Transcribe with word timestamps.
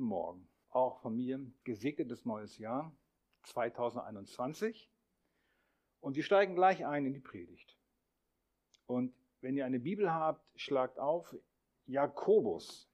guten 0.00 0.08
Morgen. 0.08 0.48
Auch 0.70 1.02
von 1.02 1.14
mir 1.14 1.38
gesegnetes 1.62 2.24
neues 2.24 2.56
Jahr 2.56 2.96
2021. 3.42 4.90
Und 6.00 6.16
wir 6.16 6.22
steigen 6.22 6.54
gleich 6.54 6.86
ein 6.86 7.04
in 7.04 7.12
die 7.12 7.20
Predigt. 7.20 7.76
Und 8.86 9.14
wenn 9.42 9.58
ihr 9.58 9.66
eine 9.66 9.78
Bibel 9.78 10.10
habt, 10.10 10.42
schlagt 10.58 10.98
auf 10.98 11.36
Jakobus. 11.84 12.88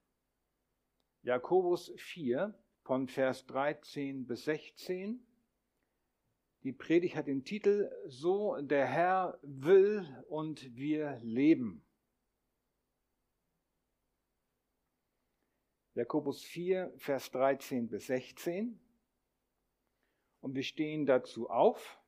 Jakobus 1.23 1.93
4 1.97 2.53
von 2.83 3.07
Vers 3.07 3.47
13 3.47 4.27
bis 4.27 4.45
16. 4.47 5.25
Die 6.65 6.73
Predigt 6.73 7.15
hat 7.15 7.29
den 7.29 7.45
Titel 7.45 7.89
So 8.07 8.61
der 8.61 8.87
Herr 8.87 9.39
will 9.43 10.05
und 10.29 10.75
wir 10.75 11.21
leben. 11.23 11.86
Jakobus 15.97 16.45
4, 16.45 16.93
Vers 16.99 17.31
13 17.31 17.89
bis 17.89 18.09
16. 18.09 18.79
Und 20.43 20.55
wir 20.55 20.63
stehen 20.63 21.07
dazu 21.07 21.49
auf. 21.49 21.99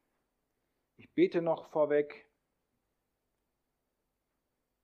Ich 0.96 1.10
bete 1.14 1.40
noch 1.40 1.70
vorweg. 1.70 2.28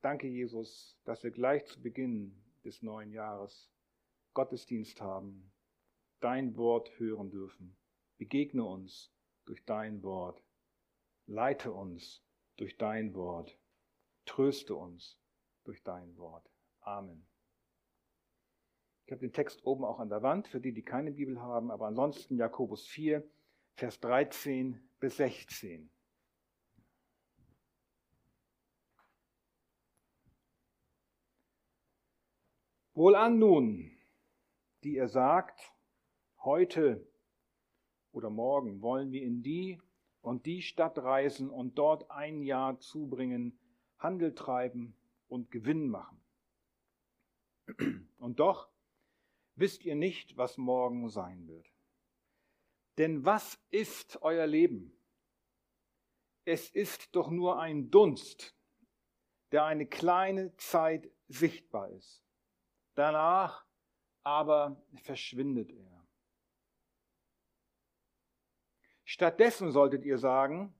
Danke, 0.00 0.26
Jesus, 0.26 0.98
dass 1.04 1.22
wir 1.22 1.32
gleich 1.32 1.66
zu 1.66 1.82
Beginn 1.82 2.42
des 2.64 2.80
neuen 2.80 3.12
Jahres 3.12 3.70
Gottesdienst 4.32 5.02
haben, 5.02 5.52
dein 6.20 6.56
Wort 6.56 6.98
hören 6.98 7.28
dürfen. 7.28 7.76
Begegne 8.16 8.64
uns 8.64 9.12
durch 9.44 9.62
dein 9.66 10.02
Wort. 10.02 10.42
Leite 11.26 11.72
uns 11.72 12.24
durch 12.56 12.78
dein 12.78 13.12
Wort. 13.14 13.58
Tröste 14.24 14.74
uns 14.74 15.18
durch 15.64 15.82
dein 15.82 16.16
Wort. 16.16 16.50
Amen. 16.80 17.26
Ich 19.06 19.12
habe 19.12 19.20
den 19.20 19.32
Text 19.32 19.66
oben 19.66 19.84
auch 19.84 19.98
an 19.98 20.08
der 20.08 20.22
Wand, 20.22 20.48
für 20.48 20.60
die, 20.60 20.72
die 20.72 20.82
keine 20.82 21.12
Bibel 21.12 21.40
haben, 21.40 21.70
aber 21.70 21.86
ansonsten 21.86 22.38
Jakobus 22.38 22.86
4, 22.86 23.22
Vers 23.74 24.00
13 24.00 24.80
bis 24.98 25.18
16. 25.18 25.90
Wohlan 32.94 33.38
nun, 33.38 33.90
die 34.84 34.94
ihr 34.94 35.08
sagt, 35.08 35.74
heute 36.42 37.06
oder 38.12 38.30
morgen 38.30 38.80
wollen 38.80 39.12
wir 39.12 39.22
in 39.22 39.42
die 39.42 39.82
und 40.22 40.46
die 40.46 40.62
Stadt 40.62 40.96
reisen 40.96 41.50
und 41.50 41.76
dort 41.76 42.10
ein 42.10 42.42
Jahr 42.42 42.78
zubringen, 42.78 43.58
Handel 43.98 44.34
treiben 44.34 44.96
und 45.28 45.50
Gewinn 45.50 45.88
machen. 45.88 46.22
Und 48.18 48.38
doch 48.40 48.73
wisst 49.56 49.84
ihr 49.84 49.94
nicht, 49.94 50.36
was 50.36 50.56
morgen 50.56 51.08
sein 51.08 51.46
wird. 51.46 51.72
Denn 52.98 53.24
was 53.24 53.58
ist 53.70 54.22
euer 54.22 54.46
Leben? 54.46 54.96
Es 56.44 56.70
ist 56.70 57.14
doch 57.16 57.30
nur 57.30 57.60
ein 57.60 57.90
Dunst, 57.90 58.54
der 59.52 59.64
eine 59.64 59.86
kleine 59.86 60.54
Zeit 60.56 61.10
sichtbar 61.28 61.90
ist. 61.90 62.22
Danach 62.94 63.64
aber 64.22 64.82
verschwindet 65.02 65.70
er. 65.70 66.06
Stattdessen 69.04 69.70
solltet 69.70 70.04
ihr 70.04 70.18
sagen, 70.18 70.74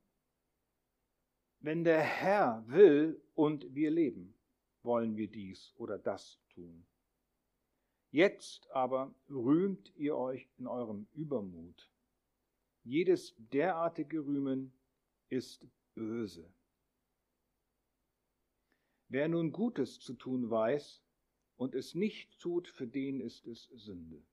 wenn 1.61 1.85
der 1.85 2.01
Herr 2.01 2.65
will 2.67 3.23
und 3.35 3.75
wir 3.75 3.91
leben, 3.91 4.39
wollen 4.83 5.17
wir 5.17 5.31
dies 5.31 5.73
oder 5.77 5.99
das 5.99 6.39
tun. 6.51 6.87
Jetzt 8.15 8.71
aber 8.71 9.13
rühmt 9.29 9.93
ihr 9.97 10.17
euch 10.17 10.49
in 10.57 10.69
eurem 10.69 11.09
Übermut. 11.15 11.91
Jedes 12.85 13.35
derartige 13.39 14.21
Rühmen 14.21 14.73
ist 15.31 15.67
böse. 15.95 16.49
Wer 19.09 19.27
nun 19.27 19.51
Gutes 19.51 19.99
zu 19.99 20.15
tun 20.15 20.49
weiß 20.49 21.03
und 21.57 21.75
es 21.75 21.97
nicht 21.97 22.39
tut, 22.39 22.69
für 22.69 22.87
den 22.87 23.21
ist 23.21 23.49
es 23.49 23.65
Sünde. 23.75 24.25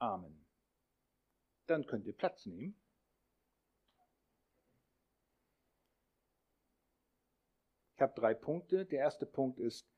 Amen. 0.00 0.44
Dann 1.66 1.86
könnt 1.86 2.08
ihr 2.08 2.16
Platz 2.16 2.44
nehmen. 2.44 2.74
Ich 7.94 8.00
habe 8.00 8.14
drei 8.16 8.34
Punkte. 8.34 8.84
Der 8.84 8.98
erste 8.98 9.26
Punkt 9.26 9.60
ist, 9.60 9.88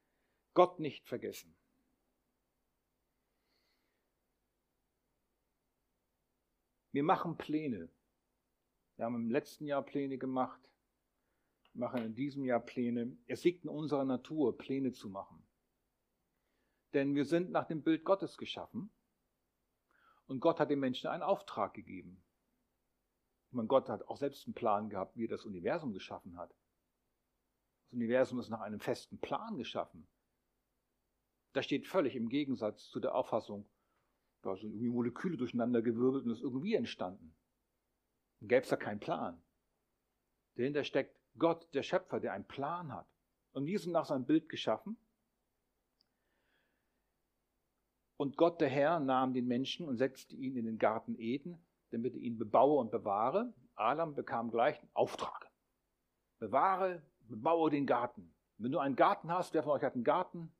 Gott 0.53 0.79
nicht 0.79 1.09
vergessen. 1.09 1.57
Wir 6.93 7.03
machen 7.05 7.37
Pläne. 7.37 7.89
Wir 8.97 9.05
haben 9.05 9.15
im 9.15 9.31
letzten 9.31 9.67
Jahr 9.67 9.83
Pläne 9.83 10.19
gemacht, 10.19 10.61
wir 11.73 11.81
machen 11.87 12.05
in 12.05 12.15
diesem 12.15 12.45
Jahr 12.45 12.61
Pläne. 12.61 13.17
Es 13.27 13.45
liegt 13.45 13.65
in 13.65 13.71
unserer 13.71 14.05
Natur, 14.05 14.59
Pläne 14.59 14.93
zu 14.93 15.09
machen. 15.09 15.47
Denn 16.93 17.15
wir 17.15 17.25
sind 17.25 17.51
nach 17.51 17.67
dem 17.67 17.83
Bild 17.83 18.05
Gottes 18.05 18.37
geschaffen 18.37 18.91
und 20.27 20.41
Gott 20.41 20.59
hat 20.59 20.71
den 20.71 20.81
Menschen 20.81 21.09
einen 21.09 21.23
Auftrag 21.23 21.75
gegeben. 21.75 22.23
Ich 23.49 23.55
meine, 23.55 23.69
Gott 23.69 23.89
hat 23.89 24.07
auch 24.09 24.17
selbst 24.17 24.47
einen 24.47 24.55
Plan 24.55 24.91
gehabt, 24.91 25.17
wie 25.17 25.25
er 25.25 25.29
das 25.29 25.45
Universum 25.45 25.93
geschaffen 25.93 26.37
hat. 26.37 26.51
Das 27.85 27.93
Universum 27.93 28.39
ist 28.41 28.49
nach 28.49 28.61
einem 28.61 28.81
festen 28.81 29.19
Plan 29.19 29.57
geschaffen. 29.57 30.09
Das 31.53 31.65
steht 31.65 31.87
völlig 31.87 32.15
im 32.17 32.29
Gegensatz 32.29 32.89
zu 32.89 33.01
der 33.01 33.15
Auffassung, 33.15 33.69
da 34.43 34.57
sind 34.57 34.71
irgendwie 34.71 34.91
Moleküle 34.91 35.37
durcheinander 35.37 35.83
gewirbelt 35.83 36.25
und 36.25 36.31
ist 36.31 36.43
irgendwie 36.43 36.75
entstanden. 36.75 37.35
Dann 38.41 38.49
gäbe 38.49 38.63
es 38.63 38.69
da 38.69 38.77
keinen 38.77 39.01
Plan. 39.01 39.43
Dahinter 40.57 40.85
steckt 40.85 41.17
Gott, 41.39 41.73
der 41.75 41.83
Schöpfer, 41.83 42.21
der 42.21 42.33
einen 42.33 42.47
Plan 42.47 42.93
hat. 42.93 43.07
Und 43.53 43.67
wir 43.67 43.79
sind 43.79 43.93
nach 43.93 44.07
seinem 44.07 44.25
Bild 44.25 44.49
geschaffen. 44.49 44.97
Und 48.17 48.37
Gott, 48.37 48.61
der 48.61 48.69
Herr, 48.69 49.01
nahm 49.01 49.33
den 49.33 49.47
Menschen 49.47 49.89
und 49.89 49.97
setzte 49.97 50.37
ihn 50.37 50.57
in 50.57 50.67
den 50.67 50.79
Garten 50.79 51.17
Eden, 51.19 51.59
damit 51.91 52.15
er 52.15 52.21
ihn 52.21 52.39
bebaue 52.39 52.79
und 52.79 52.91
bewahre. 52.91 53.53
Adam 53.75 54.15
bekam 54.15 54.51
gleich 54.51 54.79
einen 54.79 54.91
Auftrag. 54.93 55.51
Bewahre, 56.39 57.03
bebaue 57.21 57.71
den 57.71 57.87
Garten. 57.87 58.35
Wenn 58.59 58.73
du 58.73 58.79
einen 58.79 58.97
Garten 58.97 59.33
hast, 59.33 59.55
wer 59.55 59.63
von 59.63 59.73
euch 59.73 59.83
hat 59.83 59.95
einen 59.95 60.05
Garten? 60.05 60.53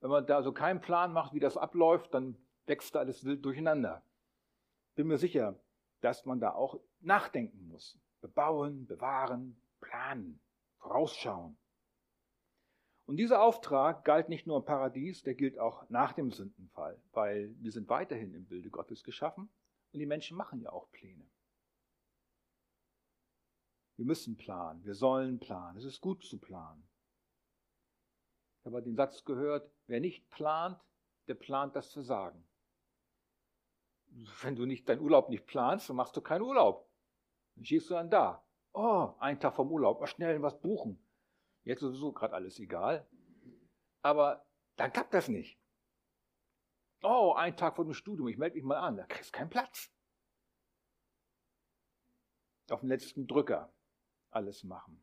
Wenn 0.00 0.10
man 0.10 0.26
da 0.26 0.42
so 0.42 0.52
keinen 0.52 0.82
Plan 0.82 1.12
macht, 1.12 1.32
wie 1.32 1.40
das 1.40 1.56
abläuft, 1.56 2.12
dann 2.12 2.36
wächst 2.66 2.94
da 2.94 3.00
alles 3.00 3.24
wild 3.24 3.44
durcheinander. 3.44 4.02
Bin 4.94 5.06
mir 5.06 5.18
sicher, 5.18 5.58
dass 6.00 6.24
man 6.24 6.40
da 6.40 6.52
auch 6.52 6.80
nachdenken 7.00 7.68
muss. 7.68 7.98
Bebauen, 8.20 8.86
bewahren, 8.86 9.60
planen, 9.80 10.40
vorausschauen. 10.78 11.56
Und 13.06 13.18
dieser 13.18 13.42
Auftrag 13.42 14.04
galt 14.04 14.28
nicht 14.28 14.46
nur 14.46 14.58
im 14.58 14.64
Paradies, 14.64 15.22
der 15.22 15.34
gilt 15.34 15.58
auch 15.58 15.88
nach 15.88 16.12
dem 16.12 16.32
Sündenfall, 16.32 17.00
weil 17.12 17.54
wir 17.60 17.70
sind 17.70 17.88
weiterhin 17.88 18.34
im 18.34 18.46
Bilde 18.46 18.68
Gottes 18.68 19.04
geschaffen 19.04 19.48
und 19.92 20.00
die 20.00 20.06
Menschen 20.06 20.36
machen 20.36 20.60
ja 20.60 20.72
auch 20.72 20.90
Pläne. 20.90 21.24
Wir 23.96 24.04
müssen 24.04 24.36
planen, 24.36 24.84
wir 24.84 24.94
sollen 24.94 25.38
planen, 25.38 25.78
es 25.78 25.84
ist 25.84 26.00
gut 26.00 26.24
zu 26.24 26.38
planen. 26.38 26.86
Ich 28.60 28.66
habe 28.66 28.82
den 28.82 28.96
Satz 28.96 29.24
gehört, 29.24 29.70
wer 29.86 30.00
nicht 30.00 30.28
plant, 30.30 30.80
der 31.28 31.34
plant 31.34 31.76
das 31.76 31.92
Versagen 31.92 32.45
wenn 34.42 34.56
du 34.56 34.66
nicht 34.66 34.88
deinen 34.88 35.00
Urlaub 35.00 35.28
nicht 35.28 35.46
planst, 35.46 35.88
dann 35.88 35.96
machst 35.96 36.16
du 36.16 36.20
keinen 36.20 36.42
Urlaub. 36.42 36.88
Dann 37.54 37.64
stehst 37.64 37.90
du 37.90 37.94
dann 37.94 38.10
da. 38.10 38.42
Oh, 38.72 39.14
ein 39.18 39.40
Tag 39.40 39.54
vom 39.56 39.70
Urlaub, 39.70 40.00
mal 40.00 40.06
schnell 40.06 40.40
was 40.42 40.60
buchen. 40.60 41.02
Jetzt 41.64 41.82
ist 41.82 41.88
sowieso 41.88 42.12
gerade 42.12 42.34
alles 42.34 42.58
egal. 42.58 43.08
Aber 44.02 44.46
dann 44.76 44.92
klappt 44.92 45.14
das 45.14 45.28
nicht. 45.28 45.58
Oh, 47.02 47.32
ein 47.36 47.56
Tag 47.56 47.76
vor 47.76 47.84
dem 47.84 47.94
Studium, 47.94 48.28
ich 48.28 48.38
melde 48.38 48.56
mich 48.56 48.64
mal 48.64 48.78
an, 48.78 48.96
da 48.96 49.06
kriegst 49.06 49.34
du 49.34 49.38
keinen 49.38 49.50
Platz. 49.50 49.92
Auf 52.70 52.80
den 52.80 52.88
letzten 52.88 53.26
Drücker 53.26 53.72
alles 54.30 54.64
machen. 54.64 55.02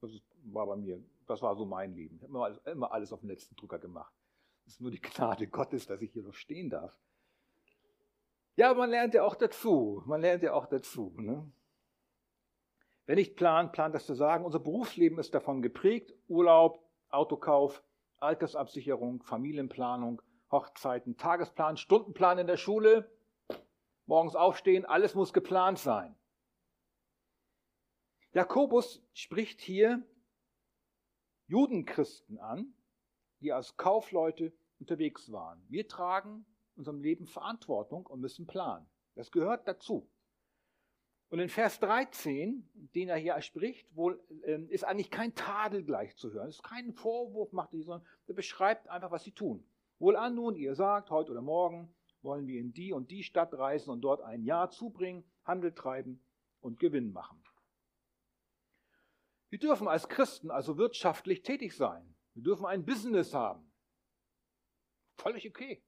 Das 0.00 0.10
war 0.44 0.66
bei 0.66 0.76
mir, 0.76 1.02
das 1.26 1.42
war 1.42 1.56
so 1.56 1.64
mein 1.64 1.94
Leben. 1.94 2.16
Ich 2.16 2.22
habe 2.22 2.30
immer 2.30 2.66
immer 2.66 2.92
alles 2.92 3.12
auf 3.12 3.20
den 3.20 3.30
letzten 3.30 3.56
Drücker 3.56 3.78
gemacht. 3.78 4.14
Es 4.66 4.74
ist 4.74 4.80
nur 4.80 4.90
die 4.90 5.00
Gnade 5.00 5.48
Gottes, 5.48 5.86
dass 5.86 6.02
ich 6.02 6.12
hier 6.12 6.22
noch 6.22 6.34
stehen 6.34 6.70
darf. 6.70 6.96
Ja, 8.56 8.72
man 8.74 8.90
lernt 8.90 9.14
ja 9.14 9.24
auch 9.24 9.34
dazu. 9.34 10.02
Man 10.06 10.20
lernt 10.20 10.42
ja 10.42 10.52
auch 10.52 10.66
dazu. 10.66 11.14
Ne? 11.18 11.50
Wer 13.06 13.16
nicht 13.16 13.36
plant, 13.36 13.72
plant 13.72 13.94
das 13.94 14.06
zu 14.06 14.14
sagen. 14.14 14.44
Unser 14.44 14.60
Berufsleben 14.60 15.18
ist 15.18 15.34
davon 15.34 15.62
geprägt. 15.62 16.14
Urlaub, 16.28 16.84
Autokauf, 17.10 17.82
Altersabsicherung, 18.18 19.22
Familienplanung, 19.22 20.22
Hochzeiten, 20.50 21.16
Tagesplan, 21.16 21.76
Stundenplan 21.76 22.38
in 22.38 22.46
der 22.46 22.56
Schule, 22.56 23.10
morgens 24.06 24.36
aufstehen, 24.36 24.84
alles 24.84 25.14
muss 25.14 25.32
geplant 25.32 25.78
sein. 25.78 26.16
Jakobus 28.32 29.02
spricht 29.12 29.60
hier 29.60 30.02
Judenchristen 31.46 32.38
an, 32.38 32.74
die 33.40 33.52
als 33.52 33.76
Kaufleute 33.76 34.52
unterwegs 34.80 35.30
waren. 35.30 35.64
Wir 35.68 35.86
tragen 35.86 36.46
unserem 36.76 37.00
Leben 37.00 37.26
Verantwortung 37.26 38.06
und 38.06 38.20
müssen 38.20 38.46
planen. 38.46 38.86
Das 39.14 39.30
gehört 39.30 39.66
dazu. 39.68 40.08
Und 41.30 41.40
in 41.40 41.48
Vers 41.48 41.80
13, 41.80 42.68
den 42.94 43.08
er 43.08 43.16
hier 43.16 43.40
spricht, 43.40 43.94
wohl, 43.96 44.22
ähm, 44.44 44.68
ist 44.68 44.84
eigentlich 44.84 45.10
kein 45.10 45.34
Tadel 45.34 45.82
gleich 45.82 46.16
zu 46.16 46.32
hören. 46.32 46.48
Es 46.48 46.56
ist 46.56 46.62
kein 46.62 46.92
Vorwurf, 46.92 47.52
macht 47.52 47.72
er, 47.72 47.82
sondern 47.82 48.06
er 48.26 48.34
beschreibt 48.34 48.88
einfach, 48.88 49.10
was 49.10 49.24
sie 49.24 49.32
tun. 49.32 49.66
Wohlan 49.98 50.34
nun, 50.34 50.54
ihr 50.54 50.74
sagt, 50.74 51.10
heute 51.10 51.32
oder 51.32 51.42
morgen 51.42 51.94
wollen 52.22 52.46
wir 52.46 52.60
in 52.60 52.72
die 52.72 52.92
und 52.92 53.10
die 53.10 53.22
Stadt 53.22 53.52
reisen 53.54 53.90
und 53.90 54.00
dort 54.02 54.20
ein 54.20 54.44
Jahr 54.44 54.70
zubringen, 54.70 55.24
Handel 55.44 55.74
treiben 55.74 56.22
und 56.60 56.78
Gewinn 56.78 57.12
machen. 57.12 57.42
Wir 59.50 59.58
dürfen 59.58 59.86
als 59.86 60.08
Christen 60.08 60.50
also 60.50 60.78
wirtschaftlich 60.78 61.42
tätig 61.42 61.76
sein. 61.76 62.14
Wir 62.34 62.42
dürfen 62.42 62.66
ein 62.66 62.84
Business 62.84 63.34
haben. 63.34 63.70
Völlig 65.16 65.48
okay. 65.48 65.82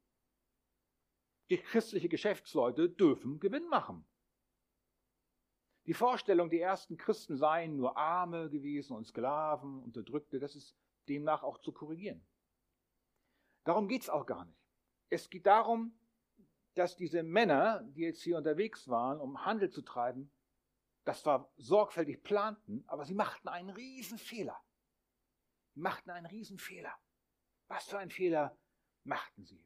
Die 1.51 1.59
christliche 1.59 2.09
Geschäftsleute 2.09 2.91
dürfen 2.91 3.39
Gewinn 3.39 3.69
machen. 3.69 4.05
Die 5.87 5.95
Vorstellung, 5.95 6.51
die 6.51 6.59
ersten 6.59 6.97
Christen 6.97 7.37
seien 7.37 7.77
nur 7.77 7.97
Arme 7.97 8.51
gewesen 8.51 8.97
und 8.97 9.07
Sklaven, 9.07 9.81
Unterdrückte, 9.83 10.41
das 10.41 10.57
ist 10.57 10.77
demnach 11.09 11.45
auch 11.45 11.59
zu 11.59 11.73
korrigieren. 11.73 12.27
Darum 13.63 13.87
geht 13.87 14.03
es 14.03 14.11
auch 14.11 14.27
gar 14.27 14.45
nicht. 14.45 14.59
Es 15.09 15.31
geht 15.31 15.47
darum, 15.47 15.97
dass 16.75 16.97
diese 16.97 17.23
Männer, 17.23 17.83
die 17.85 18.03
jetzt 18.03 18.23
hier 18.23 18.37
unterwegs 18.37 18.89
waren, 18.89 19.21
um 19.21 19.45
Handel 19.45 19.71
zu 19.71 19.83
treiben, 19.83 20.33
das 21.05 21.23
zwar 21.23 21.53
sorgfältig 21.57 22.25
planten, 22.25 22.83
aber 22.89 23.05
sie 23.05 23.15
machten 23.15 23.49
einen 23.49 23.71
Riesenfehler. 23.71 24.61
Sie 25.75 25.81
machten 25.81 26.11
einen 26.11 26.27
Riesenfehler. 26.27 26.93
Was 27.69 27.87
für 27.87 27.99
einen 27.99 28.11
Fehler 28.11 28.59
machten 29.05 29.45
sie? 29.45 29.65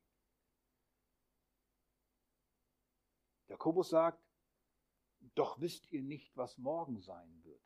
Jakobus 3.51 3.89
sagt, 3.89 4.23
doch 5.35 5.61
wisst 5.61 5.91
ihr 5.91 6.03
nicht, 6.03 6.37
was 6.37 6.57
morgen 6.57 7.01
sein 7.01 7.43
wird. 7.43 7.61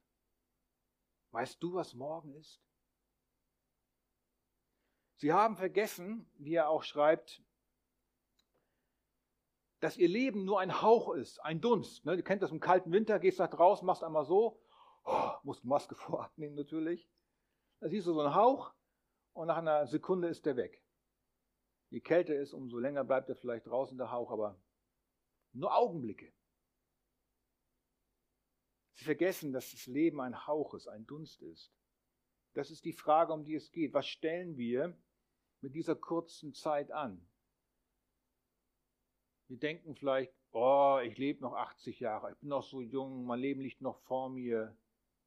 Weißt 1.30 1.62
du, 1.62 1.74
was 1.74 1.94
morgen 1.94 2.34
ist? 2.34 2.62
Sie 5.16 5.32
haben 5.32 5.56
vergessen, 5.56 6.28
wie 6.38 6.54
er 6.54 6.70
auch 6.70 6.82
schreibt, 6.82 7.42
dass 9.80 9.98
ihr 9.98 10.08
Leben 10.08 10.46
nur 10.46 10.58
ein 10.58 10.80
Hauch 10.80 11.12
ist, 11.12 11.38
ein 11.44 11.60
Dunst. 11.60 12.06
Ne? 12.06 12.16
Du 12.16 12.22
kennst 12.22 12.42
das 12.42 12.50
im 12.50 12.60
kalten 12.60 12.90
Winter, 12.90 13.18
gehst 13.18 13.38
nach 13.38 13.50
draußen, 13.50 13.84
machst 13.84 14.02
einmal 14.02 14.24
so, 14.24 14.58
oh, 15.04 15.30
musst 15.42 15.64
Maske 15.64 15.94
vorabnehmen 15.94 16.56
natürlich. 16.56 17.10
Da 17.80 17.90
siehst 17.90 18.06
du 18.06 18.14
so 18.14 18.20
einen 18.20 18.34
Hauch 18.34 18.72
und 19.34 19.48
nach 19.48 19.58
einer 19.58 19.86
Sekunde 19.86 20.28
ist 20.28 20.46
der 20.46 20.56
weg. 20.56 20.82
Je 21.90 22.00
kälter 22.00 22.34
ist, 22.34 22.54
umso 22.54 22.78
länger 22.78 23.04
bleibt 23.04 23.28
er 23.28 23.36
vielleicht 23.36 23.66
draußen 23.66 23.98
der 23.98 24.10
Hauch, 24.10 24.30
aber 24.30 24.58
nur 25.54 25.76
Augenblicke. 25.76 26.32
Sie 28.94 29.04
vergessen, 29.04 29.52
dass 29.52 29.70
das 29.70 29.86
Leben 29.86 30.20
ein 30.20 30.46
Hauch 30.46 30.74
ist, 30.74 30.88
ein 30.88 31.06
Dunst 31.06 31.42
ist. 31.42 31.72
Das 32.54 32.70
ist 32.70 32.84
die 32.84 32.92
Frage, 32.92 33.32
um 33.32 33.44
die 33.44 33.54
es 33.54 33.70
geht. 33.72 33.92
Was 33.92 34.06
stellen 34.06 34.56
wir 34.56 34.96
mit 35.60 35.74
dieser 35.74 35.96
kurzen 35.96 36.54
Zeit 36.54 36.92
an? 36.92 37.26
Wir 39.48 39.58
denken 39.58 39.94
vielleicht, 39.94 40.32
oh, 40.52 41.00
ich 41.02 41.18
lebe 41.18 41.42
noch 41.42 41.54
80 41.54 42.00
Jahre, 42.00 42.32
ich 42.32 42.38
bin 42.38 42.48
noch 42.48 42.62
so 42.62 42.80
jung, 42.80 43.24
mein 43.24 43.40
Leben 43.40 43.60
liegt 43.60 43.80
noch 43.80 43.98
vor 44.00 44.30
mir. 44.30 44.76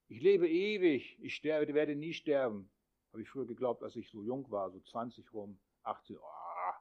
Ich 0.08 0.22
lebe 0.22 0.50
ewig, 0.50 1.20
ich 1.22 1.36
sterbe, 1.36 1.74
werde 1.74 1.96
nie 1.96 2.14
sterben. 2.14 2.72
Habe 3.12 3.22
ich 3.22 3.30
früher 3.30 3.46
geglaubt, 3.46 3.84
als 3.84 3.96
ich 3.96 4.10
so 4.10 4.24
jung 4.24 4.50
war, 4.50 4.72
so 4.72 4.80
20 4.80 5.34
rum, 5.34 5.60
18, 5.84 6.18
oh, 6.18 6.74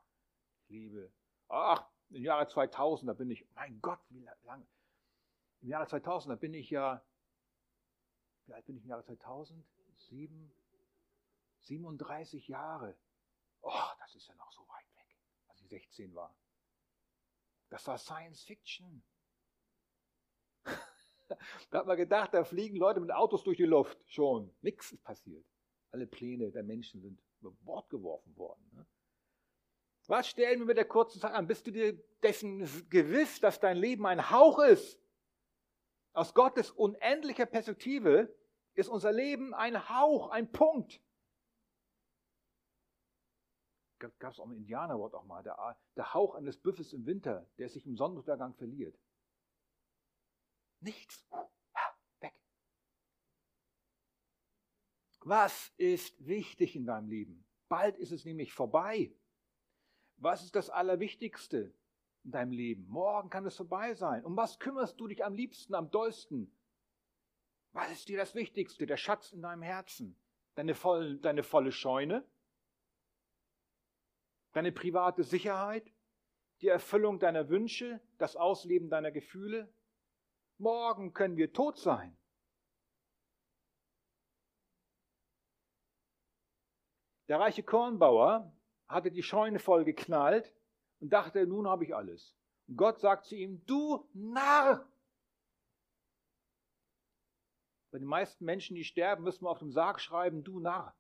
ich 0.63 0.71
lebe. 0.71 1.13
Ach, 1.49 1.89
im 2.11 2.25
Jahre 2.25 2.49
2000, 2.49 3.09
da 3.09 3.13
bin 3.15 3.31
ich, 3.31 3.47
mein 3.55 3.81
Gott, 3.81 4.01
wie 4.11 4.27
lange. 4.45 4.67
Im 5.61 5.69
Jahre 5.69 5.87
2000, 5.87 6.33
da 6.33 6.37
bin 6.37 6.55
ich 6.55 6.71
ja, 6.71 7.05
wie 8.47 8.55
alt 8.55 8.65
bin 8.67 8.77
ich 8.77 8.85
im 8.85 8.91
Jahre 8.91 9.05
2000? 9.05 9.65
Sieben, 9.97 10.53
37 11.61 12.49
Jahre. 12.49 12.97
Oh, 13.63 13.73
das 13.99 14.15
ist 14.15 14.29
ja 14.29 14.35
noch 14.37 14.53
so 14.53 14.61
weit 14.69 14.87
weg, 14.97 15.17
als 15.49 15.61
ich 15.63 15.69
16 15.69 16.15
war. 16.15 16.35
Das 17.71 17.87
war 17.87 17.99
Science 17.99 18.45
Fiction. 18.45 19.03
da 21.71 21.79
hat 21.79 21.87
man 21.87 21.97
gedacht, 21.97 22.35
da 22.35 22.45
fliegen 22.45 22.77
Leute 22.77 23.01
mit 23.01 23.11
Autos 23.11 23.43
durch 23.43 23.57
die 23.57 23.65
Luft. 23.65 23.99
Schon. 24.07 24.55
Nichts 24.61 24.93
ist 24.93 25.03
passiert. 25.03 25.45
Alle 25.91 26.07
Pläne 26.07 26.53
der 26.53 26.63
Menschen 26.63 27.01
sind 27.01 27.21
über 27.41 27.51
Bord 27.51 27.91
geworfen 27.91 28.37
worden. 28.37 28.69
Ne? 28.73 28.87
Was 30.07 30.29
stellen 30.29 30.61
wir 30.61 30.67
mit 30.67 30.77
der 30.77 30.85
kurzen 30.85 31.21
Zeit 31.21 31.33
an? 31.33 31.47
Bist 31.47 31.67
du 31.67 31.73
dir 31.73 31.99
dessen 32.23 32.61
gewiss, 32.91 33.41
dass 33.41 33.59
dein 33.59 33.77
Leben 33.77 34.07
ein 34.07 34.31
Hauch 34.31 34.61
ist? 34.61 35.01
Aus 36.13 36.33
Gottes 36.33 36.71
unendlicher 36.71 37.47
Perspektive 37.47 38.35
ist 38.75 38.89
unser 38.89 39.13
Leben 39.13 39.53
ein 39.53 39.89
Hauch, 39.89 40.31
ein 40.31 40.51
Punkt. 40.51 41.01
Gab 43.99 44.33
es 44.33 44.39
auch 44.39 44.45
im 44.45 44.53
Indianerwort 44.53 45.15
auch 45.15 45.25
mal, 45.25 45.43
der, 45.43 45.77
der 45.97 46.15
Hauch 46.15 46.35
eines 46.35 46.59
Büffels 46.59 46.93
im 46.93 47.07
Winter, 47.07 47.49
der 47.59 47.69
sich 47.69 47.87
im 47.87 47.97
Sonnenuntergang 47.97 48.55
verliert. 48.55 48.97
Nichts. 50.81 51.27
Weg. 52.21 52.35
Was 55.21 55.73
ist 55.77 56.25
wichtig 56.25 56.77
in 56.77 56.85
deinem 56.85 57.09
Leben? 57.09 57.47
Bald 57.69 57.97
ist 57.97 58.13
es 58.13 58.25
nämlich 58.25 58.53
vorbei. 58.53 59.13
Was 60.19 60.45
ist 60.45 60.55
das 60.55 60.71
Allerwichtigste? 60.71 61.75
in 62.27 62.33
deinem 62.33 62.51
Leben. 62.51 62.87
Morgen 62.89 63.31
kann 63.31 63.47
es 63.47 63.57
vorbei 63.57 63.95
sein. 63.95 64.25
Um 64.25 64.37
was 64.37 64.59
kümmerst 64.59 65.01
du 65.01 65.07
dich 65.07 65.25
am 65.25 65.35
liebsten, 65.35 65.75
am 65.75 65.91
dollsten? 65.91 66.53
Was 67.73 67.91
ist 67.93 68.09
dir 68.09 68.19
das 68.19 68.35
Wichtigste? 68.35 68.85
Der 68.85 68.97
Schatz 68.97 69.33
in 69.33 69.43
deinem 69.43 69.63
Herzen? 69.63 70.19
Deine, 70.57 70.75
voll, 70.75 71.19
deine 71.19 71.43
volle 71.43 71.73
Scheune? 71.73 72.27
Deine 74.53 74.73
private 74.73 75.23
Sicherheit? 75.23 75.91
Die 76.63 76.69
Erfüllung 76.69 77.19
deiner 77.19 77.49
Wünsche? 77.49 78.01
Das 78.19 78.35
Ausleben 78.35 78.91
deiner 78.91 79.13
Gefühle? 79.13 79.73
Morgen 80.59 81.13
können 81.13 81.37
wir 81.37 81.53
tot 81.53 81.79
sein. 81.79 82.17
Der 87.29 87.39
reiche 87.39 87.63
Kornbauer 87.63 88.53
hatte 88.89 89.11
die 89.11 89.23
Scheune 89.23 89.59
voll 89.59 89.85
geknallt 89.85 90.55
und 91.01 91.13
dachte, 91.13 91.47
nun 91.47 91.67
habe 91.69 91.85
ich 91.85 91.95
alles. 91.95 92.37
Und 92.69 92.77
Gott 92.77 93.01
sagt 93.01 93.27
zu 93.27 93.37
ihm, 93.37 93.65
du 93.67 94.09
Narr! 94.13 94.89
Bei 97.91 97.99
den 97.99 98.09
meisten 98.09 98.45
Menschen, 98.45 98.75
die 98.75 98.85
sterben, 98.85 99.25
müssen 99.25 99.45
wir 99.45 99.51
auf 99.51 99.61
dem 99.61 99.71
Sarg 99.71 100.01
schreiben, 100.01 100.43
du 100.43 100.61
Narr. 100.61 100.95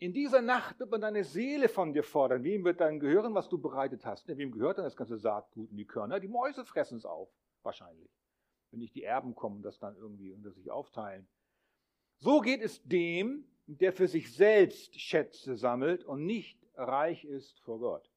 In 0.00 0.12
dieser 0.12 0.42
Nacht 0.42 0.78
wird 0.78 0.90
man 0.90 1.00
deine 1.00 1.24
Seele 1.24 1.68
von 1.68 1.92
dir 1.92 2.04
fordern. 2.04 2.44
Wem 2.44 2.64
wird 2.64 2.80
dann 2.80 3.00
gehören, 3.00 3.34
was 3.34 3.48
du 3.48 3.58
bereitet 3.58 4.06
hast? 4.06 4.28
Wem 4.28 4.52
gehört 4.52 4.78
dann 4.78 4.84
das 4.84 4.96
ganze 4.96 5.18
Saatgut 5.18 5.70
und 5.70 5.76
die 5.76 5.86
Körner? 5.86 6.20
Die 6.20 6.28
Mäuse 6.28 6.64
fressen 6.64 6.98
es 6.98 7.04
auf, 7.04 7.28
wahrscheinlich. 7.62 8.10
Wenn 8.70 8.78
nicht 8.78 8.94
die 8.94 9.02
Erben 9.02 9.34
kommen 9.34 9.62
das 9.62 9.78
dann 9.78 9.96
irgendwie 9.96 10.30
unter 10.32 10.52
sich 10.52 10.70
aufteilen. 10.70 11.28
So 12.18 12.40
geht 12.40 12.62
es 12.62 12.82
dem, 12.84 13.44
der 13.68 13.92
für 13.92 14.08
sich 14.08 14.34
selbst 14.34 14.98
Schätze 14.98 15.56
sammelt 15.56 16.02
und 16.02 16.24
nicht 16.24 16.58
reich 16.74 17.24
ist 17.24 17.60
vor 17.60 17.78
Gott. 17.78 18.10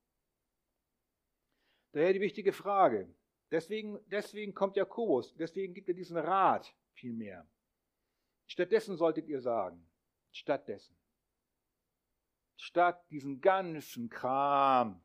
Daher 1.91 2.13
die 2.13 2.22
wichtige 2.22 2.53
Frage. 2.53 3.13
Deswegen, 3.51 4.00
deswegen 4.08 4.53
kommt 4.53 4.77
Jakobus, 4.77 5.36
deswegen 5.36 5.74
gibt 5.74 5.89
er 5.89 5.93
diesen 5.93 6.15
Rat 6.15 6.74
vielmehr. 6.93 7.46
Stattdessen 8.48 8.96
solltet 8.96 9.27
ihr 9.27 9.41
sagen, 9.41 9.86
stattdessen, 10.31 10.98
statt 12.55 13.05
diesen 13.12 13.41
ganzen 13.41 14.10
Kram, 14.10 15.03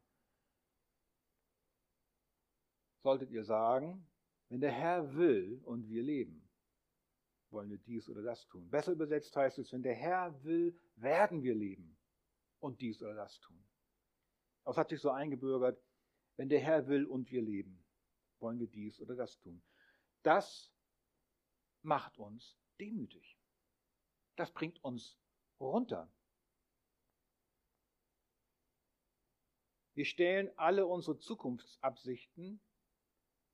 solltet 3.02 3.32
ihr 3.32 3.42
sagen, 3.42 4.06
wenn 4.48 4.60
der 4.60 4.70
Herr 4.70 5.12
will 5.16 5.60
und 5.64 5.88
wir 5.88 6.04
leben, 6.04 6.45
wollen 7.50 7.70
wir 7.70 7.78
dies 7.78 8.08
oder 8.08 8.22
das 8.22 8.46
tun. 8.46 8.68
Besser 8.70 8.92
übersetzt 8.92 9.34
heißt 9.36 9.58
es, 9.58 9.72
wenn 9.72 9.82
der 9.82 9.94
Herr 9.94 10.42
will, 10.44 10.78
werden 10.96 11.42
wir 11.42 11.54
leben 11.54 11.96
und 12.60 12.80
dies 12.80 13.02
oder 13.02 13.14
das 13.14 13.38
tun. 13.40 13.62
Aber 14.64 14.72
es 14.72 14.78
hat 14.78 14.88
sich 14.88 15.00
so 15.00 15.10
eingebürgert, 15.10 15.80
wenn 16.36 16.48
der 16.48 16.60
Herr 16.60 16.86
will 16.86 17.06
und 17.06 17.30
wir 17.30 17.42
leben, 17.42 17.84
wollen 18.40 18.58
wir 18.58 18.66
dies 18.66 19.00
oder 19.00 19.14
das 19.14 19.38
tun. 19.38 19.62
Das 20.22 20.72
macht 21.82 22.18
uns 22.18 22.58
demütig. 22.80 23.38
Das 24.36 24.52
bringt 24.52 24.82
uns 24.82 25.16
runter. 25.60 26.12
Wir 29.94 30.04
stellen 30.04 30.50
alle 30.58 30.86
unsere 30.86 31.16
Zukunftsabsichten 31.16 32.60